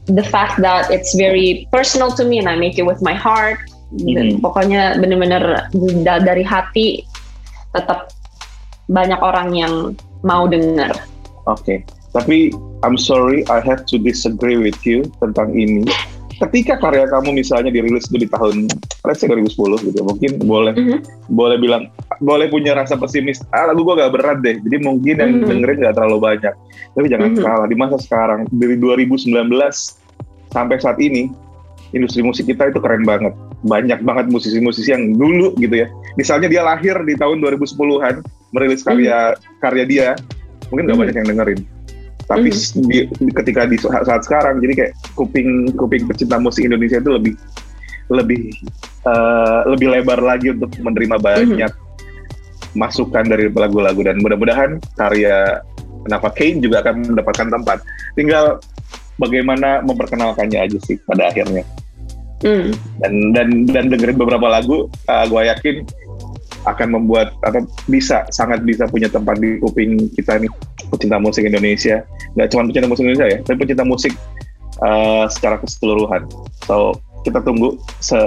the 0.08 0.24
fact 0.24 0.60
that 0.60 0.90
it's 0.90 1.16
very 1.16 1.68
personal 1.72 2.12
to 2.14 2.24
me 2.24 2.38
and 2.38 2.48
I 2.48 2.56
make 2.56 2.80
it 2.80 2.84
with 2.88 3.00
my 3.00 3.14
heart. 3.14 3.60
Mm-hmm. 3.94 4.42
Pokoknya 4.42 4.98
bener-bener 4.98 5.70
dari 6.02 6.42
hati 6.42 7.06
tetap 7.70 8.10
banyak 8.90 9.18
orang 9.22 9.54
yang 9.54 9.74
mau 10.26 10.50
dengar. 10.50 10.94
Oke, 11.46 11.62
okay. 11.62 11.78
tapi 12.10 12.50
I'm 12.82 12.98
sorry 12.98 13.46
I 13.46 13.62
have 13.62 13.86
to 13.94 13.96
disagree 13.98 14.58
with 14.58 14.78
you 14.82 15.06
tentang 15.22 15.54
ini 15.54 15.86
ketika 16.36 16.76
karya 16.76 17.08
kamu 17.08 17.40
misalnya 17.40 17.72
dirilis 17.72 18.08
itu 18.12 18.26
di 18.26 18.28
tahun 18.28 18.68
let's 19.08 19.24
say 19.24 19.28
2010 19.28 19.88
gitu 19.88 20.00
mungkin 20.04 20.30
boleh 20.44 20.72
mm 20.76 20.84
-hmm. 20.84 21.00
boleh 21.32 21.56
bilang 21.56 21.88
boleh 22.20 22.52
punya 22.52 22.76
rasa 22.76 23.00
pesimis 23.00 23.40
ah 23.56 23.72
lagu 23.72 23.80
gua 23.80 23.96
gak 23.96 24.12
berat 24.12 24.38
deh 24.44 24.60
jadi 24.60 24.76
mungkin 24.84 25.16
yang 25.16 25.30
mm 25.32 25.38
-hmm. 25.40 25.48
dengerin 25.48 25.78
gak 25.88 25.94
terlalu 25.96 26.18
banyak 26.20 26.54
tapi 26.92 27.06
jangan 27.08 27.28
mm 27.32 27.36
-hmm. 27.40 27.46
salah 27.46 27.66
di 27.66 27.76
masa 27.76 27.96
sekarang 27.96 28.40
dari 28.52 28.76
2019 28.76 29.32
sampai 30.52 30.76
saat 30.76 30.98
ini 31.00 31.32
industri 31.96 32.20
musik 32.20 32.44
kita 32.44 32.68
itu 32.68 32.78
keren 32.84 33.08
banget 33.08 33.32
banyak 33.64 34.04
banget 34.04 34.28
musisi-musisi 34.28 34.92
yang 34.92 35.16
dulu 35.16 35.56
gitu 35.56 35.86
ya 35.86 35.88
misalnya 36.20 36.52
dia 36.52 36.60
lahir 36.60 37.00
di 37.08 37.16
tahun 37.16 37.40
2010-an 37.40 38.20
merilis 38.52 38.84
karya 38.84 39.32
mm 39.32 39.40
-hmm. 39.40 39.56
karya 39.64 39.84
dia 39.88 40.08
mungkin 40.68 40.84
gak 40.84 40.92
mm 40.92 40.92
-hmm. 40.92 41.00
banyak 41.00 41.16
yang 41.16 41.28
dengerin 41.32 41.60
tapi 42.26 42.50
mm. 42.50 42.86
di, 42.90 42.98
ketika 43.42 43.70
di 43.70 43.78
saat 43.78 44.22
sekarang 44.26 44.58
jadi 44.58 44.72
kayak 44.74 44.92
kuping 45.14 45.70
kuping 45.78 46.10
pecinta 46.10 46.36
musik 46.42 46.66
Indonesia 46.66 46.98
itu 46.98 47.10
lebih 47.14 47.34
lebih 48.10 48.50
uh, 49.06 49.66
lebih 49.70 49.90
lebar 49.94 50.18
lagi 50.18 50.50
untuk 50.54 50.70
menerima 50.82 51.16
banyak 51.22 51.70
mm. 51.70 52.74
masukan 52.74 53.24
dari 53.26 53.46
lagu-lagu 53.50 53.98
dan 54.02 54.18
mudah-mudahan 54.22 54.78
karya 54.98 55.62
Napa 56.06 56.30
Kane 56.30 56.62
juga 56.62 56.82
akan 56.86 57.14
mendapatkan 57.14 57.48
tempat 57.50 57.78
tinggal 58.14 58.62
bagaimana 59.18 59.82
memperkenalkannya 59.82 60.70
aja 60.70 60.78
sih 60.82 60.98
pada 61.06 61.30
akhirnya 61.30 61.62
mm. 62.42 62.74
dan 63.02 63.12
dan 63.34 63.48
dan 63.70 63.84
dengerin 63.90 64.18
beberapa 64.18 64.46
lagu 64.50 64.90
uh, 65.06 65.24
gue 65.30 65.42
yakin 65.46 65.76
akan 66.66 66.98
membuat 66.98 67.30
atau 67.46 67.62
bisa 67.86 68.26
sangat 68.34 68.66
bisa 68.66 68.90
punya 68.90 69.06
tempat 69.06 69.38
di 69.38 69.62
kuping 69.62 70.10
kita 70.18 70.42
nih 70.42 70.50
pecinta 70.90 71.22
musik 71.22 71.46
Indonesia. 71.46 72.02
Nggak 72.34 72.48
cuma 72.52 72.68
pecinta 72.68 72.88
musik 72.90 73.04
Indonesia 73.06 73.28
ya 73.30 73.38
tapi 73.46 73.56
pecinta 73.62 73.84
musik 73.86 74.12
uh, 74.82 75.30
secara 75.30 75.62
keseluruhan. 75.62 76.26
So 76.66 76.98
kita 77.22 77.42
tunggu 77.42 77.78
se 78.02 78.18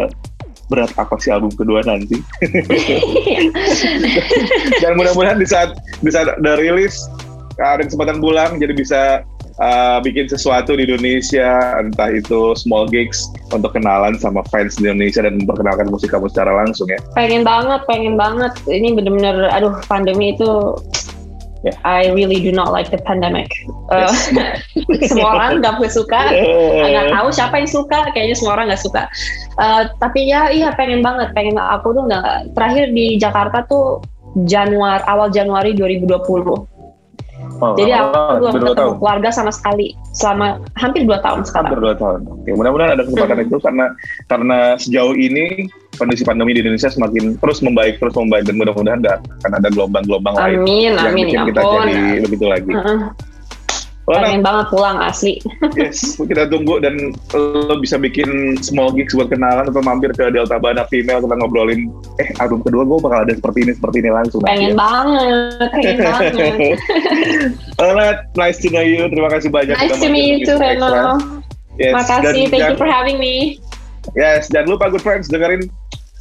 berat 0.69 0.93
apa 1.01 1.17
sih 1.17 1.33
album 1.33 1.49
kedua 1.57 1.81
nanti. 1.83 2.21
Dan 4.81 4.95
mudah-mudahan 4.95 5.41
di 5.41 5.47
saat 5.49 5.73
di 6.05 6.13
saat 6.13 6.37
rilis 6.61 7.09
ada 7.59 7.83
kesempatan 7.83 8.23
pulang 8.23 8.55
jadi 8.55 8.71
bisa 8.71 9.27
uh, 9.59 9.97
bikin 10.01 10.25
sesuatu 10.27 10.75
di 10.75 10.87
Indonesia, 10.87 11.79
entah 11.79 12.09
itu 12.11 12.55
small 12.55 12.87
gigs 12.89 13.29
untuk 13.51 13.75
kenalan 13.75 14.17
sama 14.17 14.43
fans 14.49 14.79
di 14.79 14.87
Indonesia 14.87 15.23
dan 15.23 15.43
memperkenalkan 15.43 15.91
musik 15.91 16.11
kamu 16.11 16.31
secara 16.31 16.51
langsung 16.65 16.87
ya? 16.89 16.99
Pengen 17.13 17.43
banget, 17.45 17.83
pengen 17.85 18.15
banget. 18.15 18.55
Ini 18.65 18.95
bener-bener, 18.95 19.51
aduh 19.51 19.75
pandemi 19.85 20.33
itu 20.33 20.75
Yeah. 21.59 21.75
I 21.83 22.07
really 22.15 22.39
do 22.39 22.55
not 22.55 22.71
like 22.71 22.87
the 22.87 23.03
pandemic. 23.03 23.51
Uh, 23.91 24.07
semua 25.11 25.35
orang 25.35 25.59
nggak 25.59 25.91
suka, 25.91 26.31
nggak 26.87 27.11
tahu 27.11 27.27
siapa 27.35 27.59
yang 27.59 27.67
suka. 27.67 27.99
Kayaknya 28.15 28.35
semua 28.39 28.55
orang 28.55 28.71
nggak 28.71 28.79
suka. 28.79 29.11
Uh, 29.59 29.91
tapi 29.99 30.31
ya, 30.31 30.47
iya 30.55 30.71
pengen 30.79 31.03
banget. 31.03 31.35
Pengen 31.35 31.59
aku 31.59 31.91
tuh 31.91 32.07
nggak. 32.07 32.55
Terakhir 32.55 32.95
di 32.95 33.19
Jakarta 33.19 33.67
tuh 33.67 33.99
Januari 34.47 35.03
awal 35.03 35.35
Januari 35.35 35.75
2020 35.75 36.78
Oh, 37.59 37.75
Jadi 37.75 37.91
aku 37.91 38.39
belum 38.39 38.53
ketemu 38.55 38.75
tahun. 38.75 38.95
keluarga 39.03 39.29
sama 39.35 39.51
sekali 39.51 39.91
selama 40.15 40.63
hampir 40.79 41.03
dua 41.03 41.19
tahun 41.19 41.43
sekarang. 41.43 41.75
Hampir 41.75 41.83
dua 41.83 41.95
tahun. 41.99 42.19
Oke, 42.31 42.49
mudah-mudahan 42.55 42.91
ada 42.95 43.03
kesempatan 43.03 43.37
hmm. 43.37 43.45
itu 43.45 43.55
karena 43.59 43.85
karena 44.31 44.57
sejauh 44.79 45.15
ini 45.19 45.67
kondisi 45.99 46.23
pandemi 46.23 46.55
di 46.55 46.63
Indonesia 46.63 46.87
semakin 46.87 47.35
terus 47.43 47.59
membaik 47.59 47.99
terus 47.99 48.15
membaik 48.15 48.47
dan 48.47 48.55
mudah-mudahan 48.55 48.99
nggak 49.03 49.17
akan 49.43 49.51
ada 49.59 49.67
gelombang-gelombang 49.75 50.35
lain 50.39 50.59
yang 50.67 50.95
amin, 50.95 51.27
bikin 51.27 51.39
kita 51.51 51.61
jadi 51.61 51.99
begitu 52.23 52.45
lagi. 52.47 52.71
Uh 52.71 52.79
-uh. 52.79 52.99
Pengen 54.09 54.41
banget 54.41 54.65
pulang 54.73 54.97
asli. 54.97 55.37
yes, 55.77 56.17
kita 56.17 56.49
tunggu 56.49 56.81
dan 56.81 57.13
lo 57.37 57.77
bisa 57.77 58.01
bikin 58.01 58.57
small 58.57 58.89
gigs 58.89 59.13
buat 59.13 59.29
kenalan 59.29 59.69
atau 59.69 59.85
mampir 59.85 60.09
ke 60.17 60.33
Delta 60.33 60.57
Bana 60.57 60.81
Female 60.89 61.21
kita 61.21 61.35
ngobrolin 61.37 61.93
eh 62.17 62.29
album 62.41 62.65
kedua 62.65 62.89
gue 62.89 62.97
bakal 63.05 63.19
ada 63.29 63.33
seperti 63.37 63.69
ini 63.69 63.71
seperti 63.77 64.01
ini 64.01 64.09
langsung. 64.09 64.41
Pengen 64.41 64.73
ya. 64.73 64.77
banget, 64.77 65.69
pengen 65.77 65.97
banget. 66.09 66.33
Alright, 67.77 68.19
nice 68.33 68.57
to 68.65 68.73
know 68.73 68.81
you. 68.81 69.05
Terima 69.13 69.29
kasih 69.29 69.53
banyak. 69.53 69.77
Nice 69.77 70.01
to 70.01 70.09
meet 70.09 70.25
you 70.25 70.37
too, 70.49 70.57
Reno. 70.57 71.21
Yes, 71.79 71.95
Makasih, 71.95 72.51
thank 72.51 72.75
you 72.75 72.75
for 72.75 72.89
having 72.89 73.21
me. 73.21 73.61
Yes, 74.17 74.51
jangan 74.51 74.75
lupa 74.75 74.91
good 74.91 75.05
friends 75.05 75.31
dengerin 75.31 75.71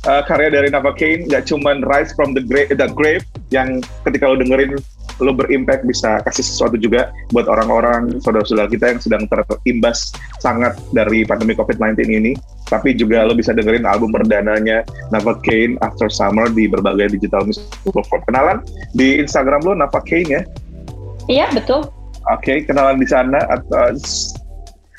uh, 0.07 0.23
karya 0.23 0.55
dari 0.55 0.69
Nava 0.71 0.95
Kane, 0.95 1.27
gak 1.27 1.51
cuman 1.51 1.83
Rise 1.83 2.15
from 2.15 2.37
the 2.37 2.45
Grave, 2.45 2.71
the 2.71 2.87
grave 2.95 3.25
yang 3.51 3.83
ketika 4.07 4.31
lo 4.31 4.37
dengerin 4.39 4.79
lo 5.19 5.35
berimpact 5.35 5.85
bisa 5.85 6.23
kasih 6.27 6.45
sesuatu 6.47 6.79
juga 6.79 7.11
buat 7.35 7.47
orang-orang 7.51 8.23
saudara-saudara 8.23 8.71
kita 8.71 8.85
yang 8.95 9.01
sedang 9.03 9.23
terimbas 9.27 10.15
sangat 10.39 10.79
dari 10.95 11.27
pandemi 11.27 11.55
COVID-19 11.59 11.99
ini. 12.09 12.33
Tapi 12.69 12.93
juga 12.93 13.25
lo 13.25 13.33
bisa 13.33 13.57
dengerin 13.57 13.89
album 13.89 14.13
perdananya 14.13 14.85
Nava 15.09 15.41
Kane 15.41 15.81
After 15.81 16.13
Summer 16.13 16.53
di 16.53 16.69
berbagai 16.69 17.17
digital 17.17 17.49
music 17.49 17.65
platform. 17.89 18.23
Kenalan 18.29 18.59
di 18.93 19.19
Instagram 19.19 19.65
lo 19.65 19.73
Nava 19.73 20.01
Kane 20.05 20.29
ya? 20.29 20.43
Iya 21.29 21.47
betul. 21.53 21.89
Oke, 22.29 22.45
okay, 22.45 22.57
kenalan 22.69 23.01
di 23.01 23.09
sana 23.09 23.41
atau 23.49 23.97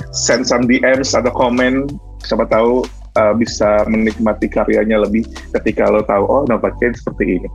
send 0.10 0.50
some 0.50 0.66
DMs 0.66 1.14
atau 1.14 1.30
komen 1.30 1.86
siapa 2.26 2.50
tahu 2.50 2.82
uh, 3.18 3.34
bisa 3.34 3.86
menikmati 3.90 4.52
karyanya 4.52 5.02
lebih 5.02 5.26
ketika 5.58 5.90
lo 5.90 6.06
tahu 6.06 6.24
oh 6.30 6.44
Nova 6.46 6.70
Kane 6.78 6.94
seperti 6.94 7.42
ini. 7.42 7.50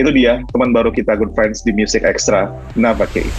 Itu 0.00 0.10
dia 0.10 0.42
teman 0.50 0.72
baru 0.74 0.90
kita 0.90 1.14
Good 1.14 1.34
Friends 1.36 1.62
di 1.62 1.70
Music 1.70 2.02
Extra 2.02 2.50
Nova 2.74 3.06
Kane. 3.06 3.30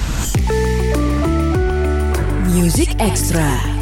Music 2.54 2.96
Extra. 3.00 3.77